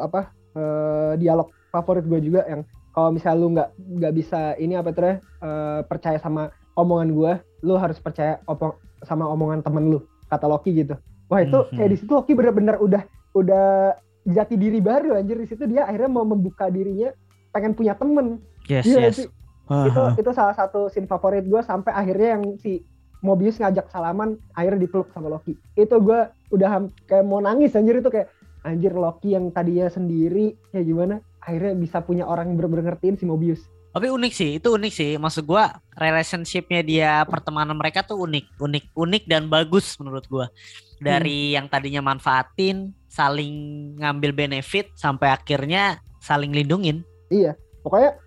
apa 0.00 0.28
eh, 0.52 1.12
dialog 1.16 1.48
favorit 1.68 2.04
gue 2.04 2.20
juga 2.22 2.44
yang 2.44 2.62
kalau 2.92 3.12
misalnya 3.12 3.38
lu 3.40 3.48
nggak 3.52 3.68
nggak 4.00 4.12
bisa 4.16 4.40
ini 4.56 4.72
apa 4.72 4.88
tuh 4.92 5.04
ya, 5.04 5.14
eh, 5.42 5.80
percaya 5.84 6.16
sama 6.16 6.48
omongan 6.76 7.08
gue 7.12 7.32
lu 7.60 7.74
harus 7.76 7.96
percaya 7.96 8.40
opong, 8.44 8.72
sama 9.04 9.24
omongan 9.24 9.60
temen 9.60 9.88
lu 9.90 9.98
kata 10.28 10.44
Loki 10.44 10.76
gitu. 10.76 10.96
Wah 11.26 11.42
itu 11.42 11.56
Mhm. 11.56 11.76
kayak 11.76 11.90
di 11.90 11.96
situ 11.96 12.12
Loki 12.12 12.32
bener-bener 12.32 12.76
udah 12.78 13.02
udah 13.32 13.96
jati 14.24 14.54
diri 14.56 14.80
baru 14.80 15.16
anjir. 15.16 15.36
Di 15.36 15.48
situ 15.48 15.64
dia 15.66 15.84
akhirnya 15.84 16.08
mau 16.08 16.24
membuka 16.24 16.68
dirinya 16.68 17.12
pengen 17.52 17.72
punya 17.72 17.96
temen. 17.96 18.40
Yes, 18.66 18.84
Iya 18.84 19.00
yes. 19.08 19.16
sih 19.16 19.28
itu 19.66 20.02
itu 20.22 20.30
salah 20.30 20.54
satu 20.54 20.86
scene 20.86 21.10
favorit 21.10 21.42
gue 21.42 21.58
sampai 21.58 21.90
akhirnya 21.90 22.38
yang 22.38 22.54
si 22.62 22.86
Mobius 23.26 23.58
ngajak 23.58 23.90
salaman 23.90 24.38
akhirnya 24.54 24.86
dipeluk 24.86 25.10
sama 25.10 25.26
Loki 25.26 25.58
itu 25.74 25.96
gue 25.98 26.20
udah 26.54 26.86
kayak 27.10 27.26
mau 27.26 27.42
nangis 27.42 27.74
anjir 27.74 27.98
itu 27.98 28.06
kayak 28.06 28.30
anjir 28.62 28.94
Loki 28.94 29.34
yang 29.34 29.50
tadinya 29.50 29.90
sendiri 29.90 30.54
kayak 30.70 30.86
gimana 30.86 31.14
akhirnya 31.42 31.74
bisa 31.74 31.98
punya 32.06 32.22
orang 32.22 32.54
yang 32.54 32.56
bener-bener 32.62 32.94
ngertiin 32.94 33.18
si 33.18 33.26
Mobius 33.26 33.66
Tapi 33.96 34.12
unik 34.12 34.32
sih, 34.36 34.60
itu 34.60 34.76
unik 34.76 34.92
sih. 34.92 35.10
Maksud 35.16 35.48
gua 35.48 35.72
relationshipnya 35.96 36.84
dia 36.84 37.24
pertemanan 37.24 37.80
mereka 37.80 38.04
tuh 38.04 38.28
unik, 38.28 38.60
unik, 38.60 38.92
unik 38.92 39.24
dan 39.24 39.48
bagus 39.48 39.96
menurut 39.96 40.28
gua. 40.28 40.52
Dari 41.00 41.56
yang 41.56 41.64
tadinya 41.72 42.04
manfaatin, 42.04 42.92
saling 43.16 43.54
ngambil 43.96 44.36
benefit 44.36 44.92
sampai 45.00 45.32
akhirnya 45.32 46.04
saling 46.20 46.52
lindungin. 46.52 47.00
iya 47.32 47.56
pokoknya 47.80 48.18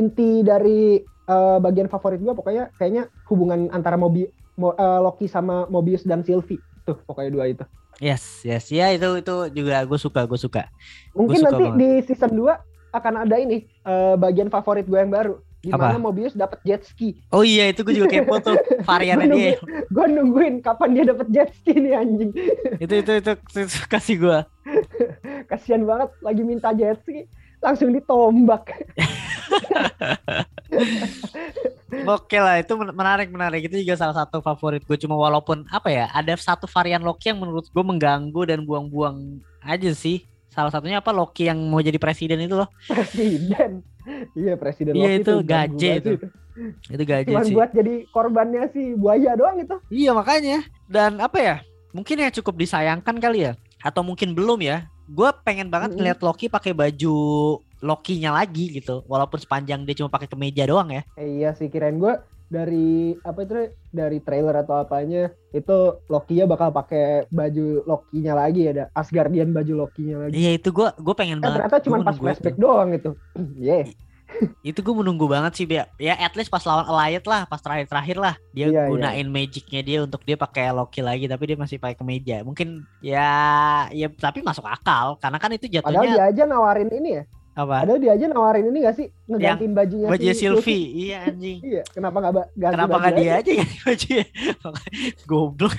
inti 0.00 0.40
dari 0.40 0.96
eh, 1.04 1.58
bagian 1.60 1.92
favorit 1.92 2.18
gue 2.18 2.34
pokoknya 2.34 2.72
kayaknya 2.80 3.12
hubungan 3.28 3.68
antara 3.70 4.00
Mobi 4.00 4.24
Mo- 4.56 4.76
eh, 4.76 5.00
Loki 5.00 5.26
sama 5.26 5.64
Mobius 5.66 6.04
dan 6.04 6.20
Sylvie 6.22 6.60
tuh 6.82 6.98
pokoknya 7.06 7.30
dua 7.32 7.46
itu 7.48 7.64
Yes, 8.02 8.42
yes. 8.42 8.72
Ya 8.72 8.90
itu 8.90 9.20
itu 9.20 9.34
juga 9.54 9.84
gue 9.84 9.98
suka, 10.00 10.24
gue 10.26 10.34
suka. 10.40 10.66
Mungkin 11.14 11.38
suka 11.38 11.54
nanti 11.54 11.64
banget. 11.70 11.78
di 11.78 11.90
season 12.08 12.32
2 12.34 12.50
akan 12.90 13.14
ada 13.22 13.36
ini 13.38 13.68
eh, 13.68 14.14
bagian 14.18 14.50
favorit 14.50 14.88
gue 14.88 14.96
yang 14.96 15.12
baru 15.12 15.38
di 15.62 15.70
Apa? 15.70 15.94
mana 15.94 16.02
Mobius 16.02 16.34
dapat 16.34 16.58
jet 16.66 16.82
ski. 16.82 17.22
Oh 17.30 17.46
iya, 17.46 17.70
itu 17.70 17.86
gue 17.86 17.94
juga 17.94 18.10
kepo 18.10 18.42
tuh 18.42 18.58
variannya 18.88 19.28
Gua 19.30 19.36
dia. 19.38 19.50
Gue 19.86 20.06
nungguin 20.10 20.54
kapan 20.58 20.88
dia 20.98 21.04
dapat 21.14 21.26
jet 21.30 21.50
ski 21.54 21.78
nih 21.78 21.94
anjing. 21.94 22.30
itu, 22.82 22.94
itu 23.06 23.12
itu 23.22 23.32
itu 23.60 23.76
kasih 23.86 24.16
gua. 24.18 24.38
Kasihan 25.52 25.86
banget 25.86 26.10
lagi 26.18 26.42
minta 26.42 26.74
jet 26.74 26.98
ski 27.06 27.30
langsung 27.62 27.94
ditombak. 27.94 28.66
Oke 32.08 32.40
lah, 32.40 32.56
itu 32.56 32.72
men- 32.72 32.96
menarik 32.96 33.28
menarik. 33.28 33.68
Itu 33.68 33.76
juga 33.78 34.00
salah 34.00 34.16
satu 34.16 34.40
favorit 34.40 34.80
gue. 34.82 34.96
Cuma 34.96 35.12
walaupun 35.14 35.68
apa 35.68 35.92
ya, 35.92 36.08
ada 36.08 36.32
satu 36.34 36.64
varian 36.64 37.04
Loki 37.04 37.28
yang 37.28 37.38
menurut 37.38 37.68
gue 37.68 37.84
mengganggu 37.84 38.48
dan 38.48 38.64
buang-buang 38.64 39.38
aja 39.60 39.92
sih. 39.92 40.24
Salah 40.48 40.72
satunya 40.72 41.00
apa 41.00 41.12
Loki 41.12 41.48
yang 41.48 41.60
mau 41.68 41.80
jadi 41.80 41.96
presiden 42.00 42.40
itu 42.40 42.56
loh. 42.56 42.68
Presiden. 42.88 43.84
Iya 44.34 44.58
presiden 44.58 44.92
Iya, 44.96 45.04
Loki 45.04 45.14
itu 45.20 45.30
tuh 45.30 45.38
ganggu 45.44 45.76
gaje 45.78 45.90
itu. 46.00 46.10
Itu 46.92 47.02
Cuman 47.06 47.44
sih. 47.48 47.54
buat 47.56 47.70
jadi 47.72 47.94
korbannya 48.10 48.62
si 48.72 48.82
buaya 48.96 49.32
doang 49.36 49.56
itu. 49.60 49.76
Iya 49.88 50.10
makanya. 50.16 50.64
Dan 50.88 51.20
apa 51.20 51.38
ya? 51.40 51.56
Mungkin 51.92 52.24
yang 52.24 52.32
cukup 52.32 52.56
disayangkan 52.56 53.16
kali 53.20 53.48
ya. 53.48 53.52
Atau 53.84 54.00
mungkin 54.00 54.32
belum 54.32 54.64
ya. 54.64 54.88
Gue 55.12 55.28
pengen 55.44 55.68
banget 55.68 55.92
Mm-mm. 55.92 55.98
ngeliat 56.00 56.18
Loki 56.24 56.48
pakai 56.48 56.72
baju 56.72 57.16
Loki-nya 57.82 58.30
lagi 58.30 58.70
gitu. 58.72 59.02
Walaupun 59.04 59.36
sepanjang 59.36 59.82
dia 59.82 59.94
cuma 59.94 60.08
pakai 60.08 60.26
kemeja 60.26 60.64
doang 60.64 60.88
ya. 60.88 61.02
Eh, 61.14 61.42
iya 61.42 61.50
sih 61.52 61.66
kirain 61.66 61.98
gue 61.98 62.14
dari 62.46 63.16
apa 63.18 63.42
itu 63.42 63.54
dari 63.88 64.20
trailer 64.20 64.54
atau 64.58 64.78
apanya 64.78 65.26
itu 65.50 65.76
Loki-nya 66.06 66.44
bakal 66.44 66.68
pakai 66.68 67.26
baju 67.28 67.82
Loki-nya 67.82 68.32
lagi 68.32 68.68
ada 68.68 68.86
Asgardian 68.92 69.50
baju 69.50 69.82
Loki-nya 69.82 70.16
lagi. 70.20 70.36
Iya 70.36 70.50
itu 70.54 70.70
gue 70.70 70.88
gue 70.92 71.14
pengen 71.14 71.38
Eh, 71.38 71.42
banget. 71.42 71.58
ternyata 71.58 71.76
cuma 71.82 71.96
pas 72.00 72.14
flashback 72.14 72.56
doang 72.56 72.94
itu. 72.98 73.10
Iya. 73.58 73.90
Itu 74.64 74.80
gue 74.80 74.94
menunggu 74.94 75.28
banget 75.28 75.52
sih 75.54 75.66
Bea. 75.66 75.84
Ya 75.96 76.16
at 76.16 76.32
least 76.32 76.48
pas 76.48 76.60
lawan 76.62 76.84
Allied 76.84 77.20
lah, 77.24 77.44
pas 77.44 77.60
terakhir-terakhir 77.60 78.16
lah 78.16 78.34
dia 78.50 78.68
Iya, 78.68 78.80
iya. 78.84 78.88
gunain 78.88 79.28
magicnya 79.28 79.80
dia 79.80 79.98
untuk 80.00 80.24
dia 80.24 80.36
pakai 80.36 80.72
Loki 80.72 81.00
lagi 81.00 81.28
tapi 81.28 81.52
dia 81.52 81.56
masih 81.56 81.76
pakai 81.76 81.96
kemeja. 81.96 82.40
Mungkin 82.40 82.80
ya 83.00 83.28
ya 83.88 84.08
tapi 84.08 84.40
masuk 84.40 84.64
akal 84.64 85.16
karena 85.16 85.36
kan 85.36 85.52
itu 85.52 85.68
Padahal 85.68 85.84
jatuhnya 86.04 86.16
dia 86.16 86.24
aja 86.28 86.42
nawarin 86.44 86.88
ini 86.90 87.10
ya. 87.20 87.24
Apa? 87.52 87.84
Padahal 87.84 88.00
dia 88.00 88.12
aja 88.12 88.26
nawarin 88.26 88.64
ini 88.66 88.78
gak 88.80 88.96
sih 88.96 89.06
ngegantiin 89.26 89.72
bajunya 89.72 90.06
Baju 90.08 90.24
si 90.24 90.34
Sylvie. 90.34 90.84
Iya 91.04 91.18
anjing. 91.26 91.58
Iya, 91.60 91.82
kenapa 91.86 92.18
ba- 92.24 92.48
ganti 92.52 92.74
Kenapa 92.74 92.96
nggak 92.98 93.14
dia 93.14 93.32
aja? 93.36 93.50
yang 93.52 93.70
bajunya? 93.78 94.24
Goblok. 95.28 95.74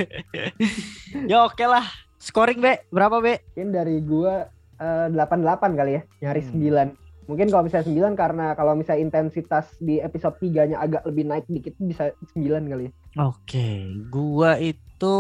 ya 1.32 1.38
oke 1.44 1.66
lah. 1.66 1.86
Scoring 2.18 2.58
Be, 2.58 2.88
berapa 2.88 3.20
Be? 3.20 3.44
Mungkin 3.52 3.70
dari 3.70 4.00
gua 4.00 4.48
eh, 4.76 5.08
88 5.10 5.76
kali 5.76 5.92
ya, 5.94 6.02
nyaris 6.22 6.48
Hmm. 6.50 6.96
9. 6.96 7.02
Mungkin 7.24 7.48
kalau 7.48 7.64
misalnya 7.64 7.88
9 7.88 8.16
karena 8.16 8.46
kalau 8.52 8.76
misalnya 8.76 9.02
intensitas 9.02 9.72
di 9.78 9.96
episode 9.98 10.36
3-nya 10.38 10.76
agak 10.78 11.04
lebih 11.04 11.24
naik 11.24 11.48
dikit 11.48 11.76
bisa 11.78 12.12
9 12.32 12.44
kali 12.66 12.88
ya. 12.88 12.92
Oke, 13.24 13.68
gua 14.08 14.56
itu 14.58 15.16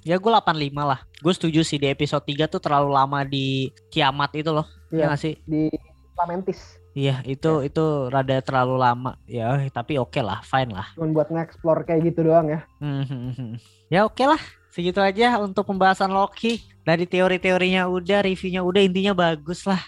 ya 0.00 0.16
gua 0.16 0.38
85 0.38 0.56
lah. 0.84 1.00
Gue 1.18 1.32
setuju 1.32 1.60
sih 1.60 1.76
di 1.76 1.86
episode 1.86 2.20
3 2.22 2.44
tuh 2.46 2.60
terlalu 2.60 2.90
lama 2.90 3.24
di 3.24 3.46
kiamat 3.88 4.32
itu 4.34 4.50
loh. 4.50 4.68
Iya 4.94 5.04
nggak 5.10 5.20
sih? 5.20 5.34
Di 5.42 5.66
Lamentis. 6.14 6.60
Iya, 6.94 7.26
itu 7.26 7.66
itu 7.66 7.84
rada 8.06 8.38
terlalu 8.38 8.78
lama. 8.78 9.18
Ya, 9.26 9.58
tapi 9.74 9.98
oke 9.98 10.22
lah, 10.22 10.38
fine 10.46 10.70
lah. 10.70 10.86
Cuman 10.94 11.10
buat 11.10 11.26
nge-explore 11.26 11.82
kayak 11.82 12.14
gitu 12.14 12.30
doang 12.30 12.46
ya. 12.54 12.60
Mhm. 12.78 13.58
ya 13.90 14.06
oke 14.06 14.22
lah, 14.22 14.38
segitu 14.70 15.02
aja 15.02 15.42
untuk 15.42 15.66
pembahasan 15.66 16.14
Loki. 16.14 16.62
Dari 16.86 17.02
teori-teorinya 17.10 17.90
udah, 17.90 18.22
reviewnya 18.22 18.62
udah, 18.62 18.82
intinya 18.86 19.10
bagus 19.10 19.66
lah 19.66 19.82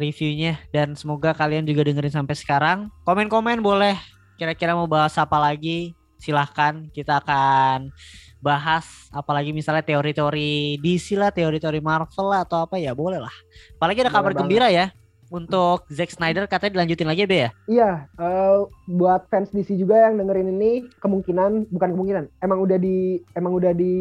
reviewnya. 0.00 0.60
Dan 0.72 0.96
semoga 0.96 1.36
kalian 1.36 1.68
juga 1.68 1.84
dengerin 1.88 2.12
sampai 2.12 2.36
sekarang. 2.36 2.88
Komen-komen 3.04 3.60
boleh. 3.60 3.96
Kira-kira 4.36 4.76
mau 4.76 4.88
bahas 4.88 5.16
apa 5.16 5.36
lagi? 5.40 5.96
Silahkan, 6.16 6.88
kita 6.92 7.20
akan 7.20 7.92
bahas 8.40 9.08
apalagi 9.10 9.50
misalnya 9.50 9.82
teori-teori 9.82 10.78
DC 10.78 11.16
lah, 11.16 11.32
teori-teori 11.32 11.80
Marvel 11.80 12.26
lah 12.30 12.44
atau 12.44 12.64
apa 12.64 12.76
ya 12.78 12.92
boleh 12.92 13.18
lah. 13.18 13.32
Apalagi 13.80 14.04
ada 14.04 14.12
Boleh 14.12 14.16
kabar 14.20 14.32
banget. 14.32 14.40
gembira 14.44 14.68
ya 14.70 14.86
untuk 15.26 15.82
Zack 15.90 16.14
Snyder 16.14 16.46
katanya 16.46 16.78
dilanjutin 16.78 17.08
lagi 17.10 17.22
ya 17.22 17.28
Be 17.28 17.38
ya? 17.38 17.50
Iya, 17.66 17.90
eh, 18.14 18.56
buat 18.86 19.26
fans 19.26 19.50
DC 19.50 19.74
juga 19.74 20.06
yang 20.06 20.22
dengerin 20.22 20.54
ini 20.54 20.86
kemungkinan 21.02 21.66
bukan 21.74 21.90
kemungkinan, 21.98 22.24
emang 22.46 22.62
udah 22.62 22.78
di 22.78 23.18
emang 23.34 23.52
udah 23.58 23.72
di 23.74 23.94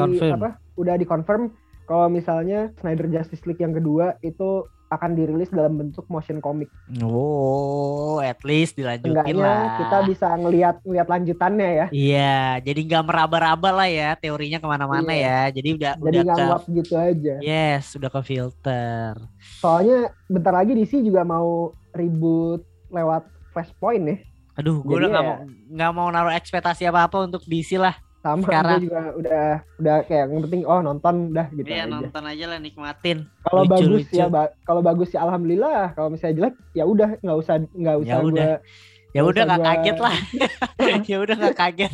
Confirm. 0.00 0.40
apa? 0.40 0.50
Udah 0.80 0.96
di 0.96 1.04
confirm 1.04 1.52
kalau 1.84 2.08
misalnya 2.08 2.72
Snyder 2.80 3.10
Justice 3.12 3.44
League 3.44 3.60
yang 3.60 3.76
kedua 3.76 4.16
itu 4.24 4.64
akan 4.90 5.14
dirilis 5.14 5.46
dalam 5.48 5.78
bentuk 5.78 6.02
motion 6.06 6.38
comic. 6.38 6.66
Oh, 7.00 8.18
at 8.18 8.42
least 8.42 8.74
dilanjutin 8.74 9.14
Enggaknya 9.14 9.38
lah. 9.40 9.78
kita 9.78 9.98
bisa 10.04 10.26
ngelihat 10.34 10.76
ngelihat 10.82 11.08
lanjutannya 11.08 11.68
ya. 11.70 11.86
Iya, 11.88 12.36
jadi 12.60 12.80
nggak 12.84 13.04
meraba-raba 13.04 13.70
lah 13.72 13.86
ya 13.86 14.10
teorinya 14.14 14.58
ke 14.58 14.66
mana-mana 14.66 15.08
Iya. 15.08 15.22
ya. 15.46 15.54
Jadi 15.54 15.68
udah 15.78 15.92
Jadi 15.96 16.16
udah 16.20 16.34
ke 16.58 16.70
gitu 16.74 16.94
aja. 16.94 17.34
yes, 17.38 17.94
udah 17.94 18.10
ke 18.10 18.20
filter. 18.20 19.14
Soalnya 19.56 19.98
bentar 20.26 20.50
lagi 20.52 20.74
DC 20.74 20.98
juga 21.00 21.22
mau 21.22 21.70
reboot 21.90 22.60
lewat 22.90 23.22
Flashpoint 23.50 24.04
ya. 24.04 24.16
Aduh, 24.58 24.82
gue 24.82 24.96
udah 24.96 25.08
nggak 25.08 25.24
ya- 25.24 25.30
mau 25.30 25.38
nggak 25.70 25.90
mau 25.94 26.08
naruh 26.10 26.34
ekspektasi 26.34 26.82
apa-apa 26.84 27.24
untuk 27.24 27.46
DC 27.46 27.78
lah. 27.78 27.94
Sama 28.20 28.44
Sekarang. 28.44 28.76
gue 28.76 28.84
juga 28.84 29.00
udah 29.14 29.46
udah 29.76 29.96
kayak 30.04 30.24
yang 30.28 30.42
penting 30.44 30.62
oh 30.62 30.80
nonton 30.80 31.14
dah 31.30 31.48
gitu 31.50 31.64
Iya, 31.66 31.84
aja. 31.84 31.92
nonton 31.94 32.22
aja 32.22 32.44
lah 32.46 32.58
nikmatin. 32.58 33.18
Kalau 33.40 33.62
bagus 33.64 33.88
lucu. 34.04 34.12
ya 34.12 34.26
ba- 34.26 34.52
kalau 34.60 34.80
bagus 34.80 35.08
ya 35.08 35.20
alhamdulillah. 35.22 35.94
Kalau 35.94 36.08
misalnya 36.08 36.34
jelek 36.38 36.54
ya 36.70 36.84
udah 36.84 37.16
nggak 37.16 37.36
usah 37.38 37.54
nggak 37.66 37.96
usah 37.98 38.12
Ya 38.12 38.20
udah. 38.20 38.48
gua- 38.52 38.62
Ya 39.10 39.22
udah 39.24 39.42
nggak 39.42 39.58
gua- 39.58 39.68
kaget 39.74 39.98
lah. 39.98 40.16
ya 41.10 41.16
udah 41.18 41.34
nggak 41.34 41.56
kaget. 41.56 41.92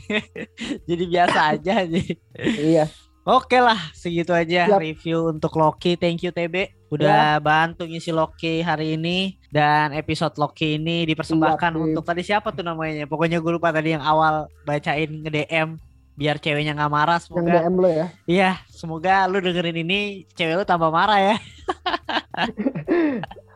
jadi 0.88 1.04
biasa 1.06 1.38
aja. 1.50 1.74
Jadi. 1.84 2.14
iya. 2.56 2.84
Oke 3.20 3.58
lah, 3.58 3.76
segitu 3.92 4.32
aja 4.32 4.64
Siap. 4.66 4.80
review 4.80 5.28
untuk 5.28 5.52
Loki. 5.52 5.94
Thank 5.94 6.22
you 6.22 6.32
TB 6.32 6.79
udah 6.90 7.38
bantu 7.38 7.86
ngisi 7.86 8.10
Loki 8.10 8.60
hari 8.60 8.98
ini 8.98 9.38
dan 9.48 9.94
episode 9.94 10.34
Loki 10.34 10.74
ini 10.74 11.06
dipersembahkan 11.06 11.70
Siap, 11.70 11.78
Bim. 11.78 11.86
untuk 11.90 12.02
tadi 12.02 12.22
siapa 12.22 12.50
tuh 12.50 12.62
namanya? 12.62 13.06
Pokoknya 13.06 13.38
gue 13.38 13.52
lupa 13.54 13.70
tadi 13.70 13.94
yang 13.94 14.02
awal 14.02 14.46
bacain 14.62 15.06
nge 15.06 15.30
DM 15.30 15.68
biar 16.14 16.36
ceweknya 16.36 16.74
nggak 16.74 16.92
marah. 16.92 17.16
Yang 17.16 17.26
Semoga 17.30 17.50
DM 17.56 17.74
lo 17.74 17.88
ya. 17.88 18.06
iya, 18.26 18.50
semoga 18.68 19.24
lu 19.24 19.38
dengerin 19.38 19.78
ini 19.78 20.00
cewek 20.34 20.58
lu 20.58 20.64
tambah 20.64 20.90
marah 20.90 21.18
ya. 21.18 21.36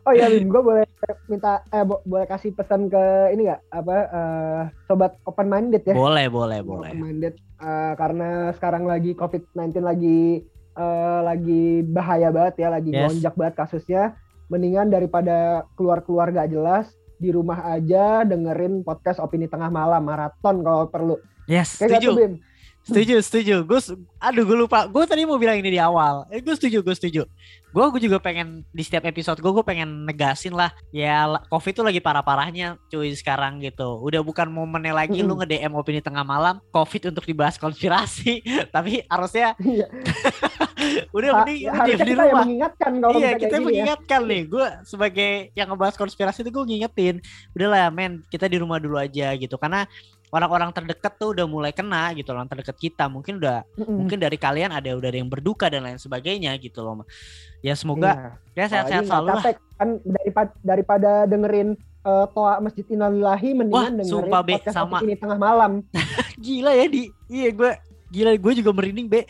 Oh 0.05 0.13
iya 0.13 0.29
Bim, 0.29 0.53
gue 0.53 0.61
boleh 0.61 0.85
minta 1.33 1.65
eh 1.73 1.81
bo- 1.81 2.05
boleh 2.05 2.29
kasih 2.29 2.53
pesan 2.53 2.93
ke 2.93 3.01
ini 3.33 3.49
nggak 3.49 3.73
apa 3.73 3.97
eh, 4.05 4.63
sobat 4.85 5.17
open 5.25 5.49
minded 5.49 5.81
ya? 5.81 5.97
Boleh, 5.97 6.29
boleh, 6.29 6.61
boleh. 6.61 6.93
Open 6.93 7.01
minded 7.01 7.35
eh, 7.57 7.93
karena 7.97 8.53
sekarang 8.53 8.85
lagi 8.85 9.17
COVID-19 9.17 9.81
lagi 9.81 10.45
eh, 10.75 11.21
lagi 11.23 11.65
bahaya 11.83 12.29
banget 12.29 12.55
ya, 12.61 12.69
lagi 12.69 12.91
Yes. 12.91 13.03
lonjak 13.09 13.35
banget 13.35 13.55
kasusnya. 13.57 14.03
Mendingan 14.47 14.89
daripada 14.89 15.65
keluar-keluar 15.75 16.29
gak 16.29 16.51
jelas 16.51 16.87
di 17.17 17.31
rumah 17.31 17.65
aja 17.71 18.23
dengerin 18.23 18.83
podcast 18.83 19.17
opini 19.17 19.47
tengah 19.47 19.71
malam 19.71 20.05
maraton 20.05 20.61
kalau 20.61 20.87
perlu. 20.87 21.17
Yes, 21.47 21.79
Kayak 21.79 21.91
gak 21.91 22.01
setuju. 22.01 22.09
tuh 22.09 22.19
Bim? 22.19 22.35
Setuju, 22.85 23.17
setuju. 23.19 23.55
Gue, 23.63 23.81
aduh 24.19 24.45
gue 24.45 24.59
lupa. 24.59 24.85
Gue 24.85 25.05
tadi 25.05 25.25
mau 25.25 25.35
bilang 25.35 25.57
ini 25.57 25.71
di 25.71 25.81
awal. 25.81 26.29
Eh, 26.29 26.39
gue 26.39 26.53
setuju, 26.53 26.79
gue 26.79 26.93
setuju. 26.93 27.23
Gue, 27.71 27.85
gue 27.89 28.03
juga 28.03 28.19
pengen 28.19 28.61
di 28.69 28.81
setiap 28.81 29.03
episode 29.03 29.37
gue, 29.37 29.49
gue 29.51 29.65
pengen 29.65 30.05
negasin 30.05 30.53
lah. 30.53 30.69
Ya, 30.91 31.25
COVID 31.49 31.73
tuh 31.73 31.83
lagi 31.83 31.99
parah-parahnya, 31.99 32.77
cuy 32.87 33.11
sekarang 33.11 33.59
gitu. 33.59 33.99
Udah 33.99 34.21
bukan 34.21 34.47
momennya 34.47 34.93
lagi 34.95 35.17
lu 35.19 35.33
Mm-mm. 35.33 35.43
nge 35.43 35.65
DM 35.65 35.73
opini 35.73 35.99
tengah 35.99 36.23
malam, 36.23 36.61
COVID 36.69 37.09
untuk 37.09 37.25
dibahas 37.25 37.57
konspirasi. 37.57 38.45
Tapi 38.77 39.01
harusnya 39.07 39.57
Iya. 39.57 39.89
udah 41.17 41.31
Ha- 41.31 41.37
mending 41.41 41.59
lu 41.65 41.73
harusnya 41.73 41.89
diem 41.89 41.99
di 41.99 42.05
kita 42.05 42.21
yang 42.21 42.29
rumah. 42.29 42.45
mengingatkan 42.45 42.93
kalau 43.01 43.17
Iya, 43.17 43.31
kita 43.35 43.57
ya. 43.57 43.63
mengingatkan 43.63 44.21
nih. 44.23 44.43
Gue 44.45 44.67
sebagai 44.85 45.31
yang 45.53 45.67
ngebahas 45.67 45.97
konspirasi 45.97 46.45
itu 46.45 46.53
gue 46.53 46.65
ngingetin. 46.69 47.17
Udahlah 47.51 47.89
men, 47.89 48.21
kita 48.29 48.45
di 48.45 48.61
rumah 48.61 48.77
dulu 48.77 49.01
aja 49.01 49.33
gitu. 49.33 49.57
Karena 49.57 49.89
orang-orang 50.31 50.71
terdekat 50.71 51.13
tuh 51.15 51.33
udah 51.33 51.45
mulai 51.45 51.71
kena 51.71 52.13
gitu. 52.13 52.31
Orang 52.31 52.47
terdekat 52.47 52.75
kita 52.75 53.05
mungkin 53.07 53.37
udah 53.37 53.63
Mm-mm. 53.75 53.97
mungkin 53.99 54.17
dari 54.17 54.37
kalian 54.37 54.71
ada 54.71 54.93
udah 54.93 55.09
ada 55.09 55.19
yang 55.19 55.29
berduka 55.29 55.69
dan 55.69 55.83
lain 55.83 55.97
sebagainya 55.97 56.55
gitu 56.59 56.81
loh. 56.81 57.05
Ya 57.61 57.75
semoga 57.75 58.39
Iya. 58.55 58.65
ya 58.65 58.65
sehat-sehat 58.71 59.05
selalu 59.05 59.29
lah. 59.31 59.45
kan 59.75 59.89
daripada 60.01 60.51
daripada 60.61 61.11
dengerin 61.25 61.75
eh, 62.05 62.27
toa 62.31 62.61
masjid 62.61 62.85
Innalillahi 62.87 63.51
mendingan 63.53 63.73
Wah, 63.75 63.89
dengerin 63.97 64.13
sumpah, 64.13 64.41
Be, 64.41 64.53
podcast 64.55 64.77
sama. 64.77 64.99
ini 65.01 65.15
tengah 65.17 65.39
malam. 65.39 65.73
Gila 66.45 66.73
ya 66.73 66.87
di 66.87 67.03
iya 67.27 67.49
gue 67.51 67.71
gila 68.09 68.31
gue 68.35 68.53
juga 68.55 68.71
merinding 68.71 69.09
be. 69.09 69.25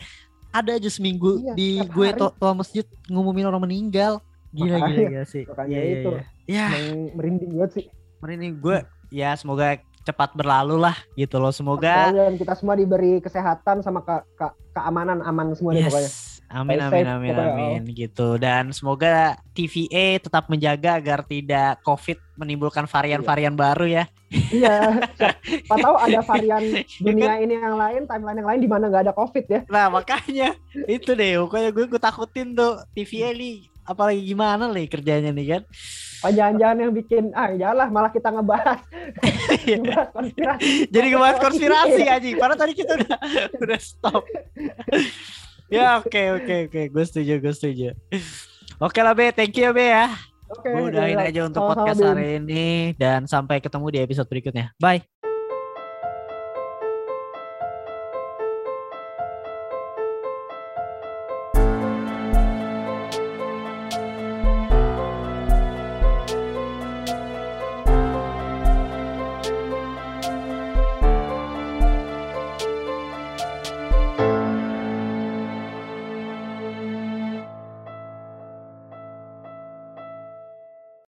Ada 0.51 0.79
aja 0.79 0.87
seminggu 0.87 1.39
Iya, 1.41 1.51
di 1.51 1.69
gue 1.83 2.07
to 2.13 2.31
toa 2.31 2.51
masjid 2.51 2.83
ngumumin 3.07 3.43
orang 3.43 3.59
meninggal. 3.61 4.19
Gila 4.51 4.75
gila, 4.75 4.87
Makanya- 4.87 5.09
gila 5.11 5.25
sih. 5.25 5.43
makanya 5.45 5.75
Iya, 5.75 5.83
iya, 5.83 5.95
itu. 5.95 6.09
iya. 6.47 6.65
Ya, 6.67 6.67
merinding 7.11 7.49
banget 7.53 7.71
sih. 7.73 7.85
merinding 8.17 8.53
gue 8.57 8.77
ya 9.09 9.35
semoga 9.35 9.77
cepat 10.05 10.37
berlalu 10.37 10.77
lah 10.77 10.95
gitu 11.17 11.41
loh. 11.41 11.49
Semoga 11.49 12.13
Dan 12.13 12.37
kita 12.37 12.53
semua 12.53 12.77
diberi 12.77 13.17
kesehatan 13.19 13.81
sama 13.81 14.05
ke, 14.05 14.21
ke- 14.37 14.55
keamanan 14.77 15.25
aman 15.25 15.57
semua 15.57 15.73
deh 15.73 15.89
pokoknya. 15.89 16.07
Yes. 16.07 16.35
Amin 16.45 16.77
Stay 16.77 16.85
amin 16.85 17.01
safe 17.01 17.09
amin 17.09 17.33
pokoknya, 17.33 17.53
amin 17.57 17.81
gitu 17.89 18.27
dan 18.37 18.69
semoga 18.69 19.33
TVA 19.57 20.21
tetap 20.21 20.45
menjaga 20.45 21.01
agar 21.01 21.25
tidak 21.25 21.81
COVID 21.81 22.21
menimbulkan 22.37 22.85
varian-varian 22.85 23.57
baru 23.57 23.89
ya. 23.89 24.05
Iya, 24.29 25.01
siapa 25.65 25.75
tahu 25.81 25.95
ada 25.97 26.21
varian 26.21 26.63
dunia 27.01 27.33
kan? 27.33 27.41
ini 27.41 27.53
yang 27.57 27.75
lain, 27.81 28.01
timeline 28.05 28.37
yang 28.45 28.49
lain 28.53 28.61
di 28.61 28.69
mana 28.69 28.83
nggak 28.93 29.03
ada 29.09 29.13
COVID 29.17 29.45
ya. 29.49 29.61
Nah 29.73 29.89
makanya 29.89 30.53
itu 30.85 31.17
deh 31.17 31.41
pokoknya 31.41 31.69
gue 31.73 31.85
gue 31.89 32.01
takutin 32.01 32.53
tuh 32.53 32.77
TVA 32.93 33.33
nih 33.33 33.73
apalagi 33.85 34.21
gimana 34.25 34.67
nih 34.73 34.89
kerjanya 34.89 35.31
nih 35.31 35.45
kan. 35.57 35.61
Apa 36.25 36.29
jangan-jangan 36.33 36.77
yang 36.81 36.93
bikin 36.93 37.23
ah 37.37 37.53
janganlah 37.53 37.87
malah 37.93 38.11
kita 38.11 38.29
ngebahas 38.33 38.81
ngebahas 39.69 40.09
konspirasi. 40.09 40.69
Jadi 40.89 41.07
ngebahas 41.13 41.37
konspirasi 41.37 42.03
aja. 42.09 42.27
Padahal 42.35 42.59
tadi 42.59 42.73
kita 42.73 42.91
udah 42.97 43.17
udah 43.63 43.79
stop. 43.79 44.23
ya 45.65 45.97
oke 45.97 46.21
oke 46.41 46.55
oke 46.69 46.81
gue 46.89 47.03
setuju 47.05 47.33
gue 47.37 47.53
setuju. 47.53 47.89
Oke 48.81 48.99
lah 48.99 49.15
Be, 49.15 49.31
thank 49.31 49.55
you 49.55 49.69
ya 49.69 49.71
Be 49.71 49.85
ya. 49.87 50.07
Oke, 50.45 50.69
Gue 50.69 50.93
udahin 50.93 51.17
aja 51.17 51.41
untuk 51.49 51.65
podcast 51.65 52.05
hari 52.05 52.37
ini 52.37 52.93
dan 53.01 53.25
sampai 53.25 53.57
ketemu 53.57 53.87
di 53.89 53.99
episode 54.05 54.29
berikutnya. 54.29 54.77
Bye. 54.77 55.24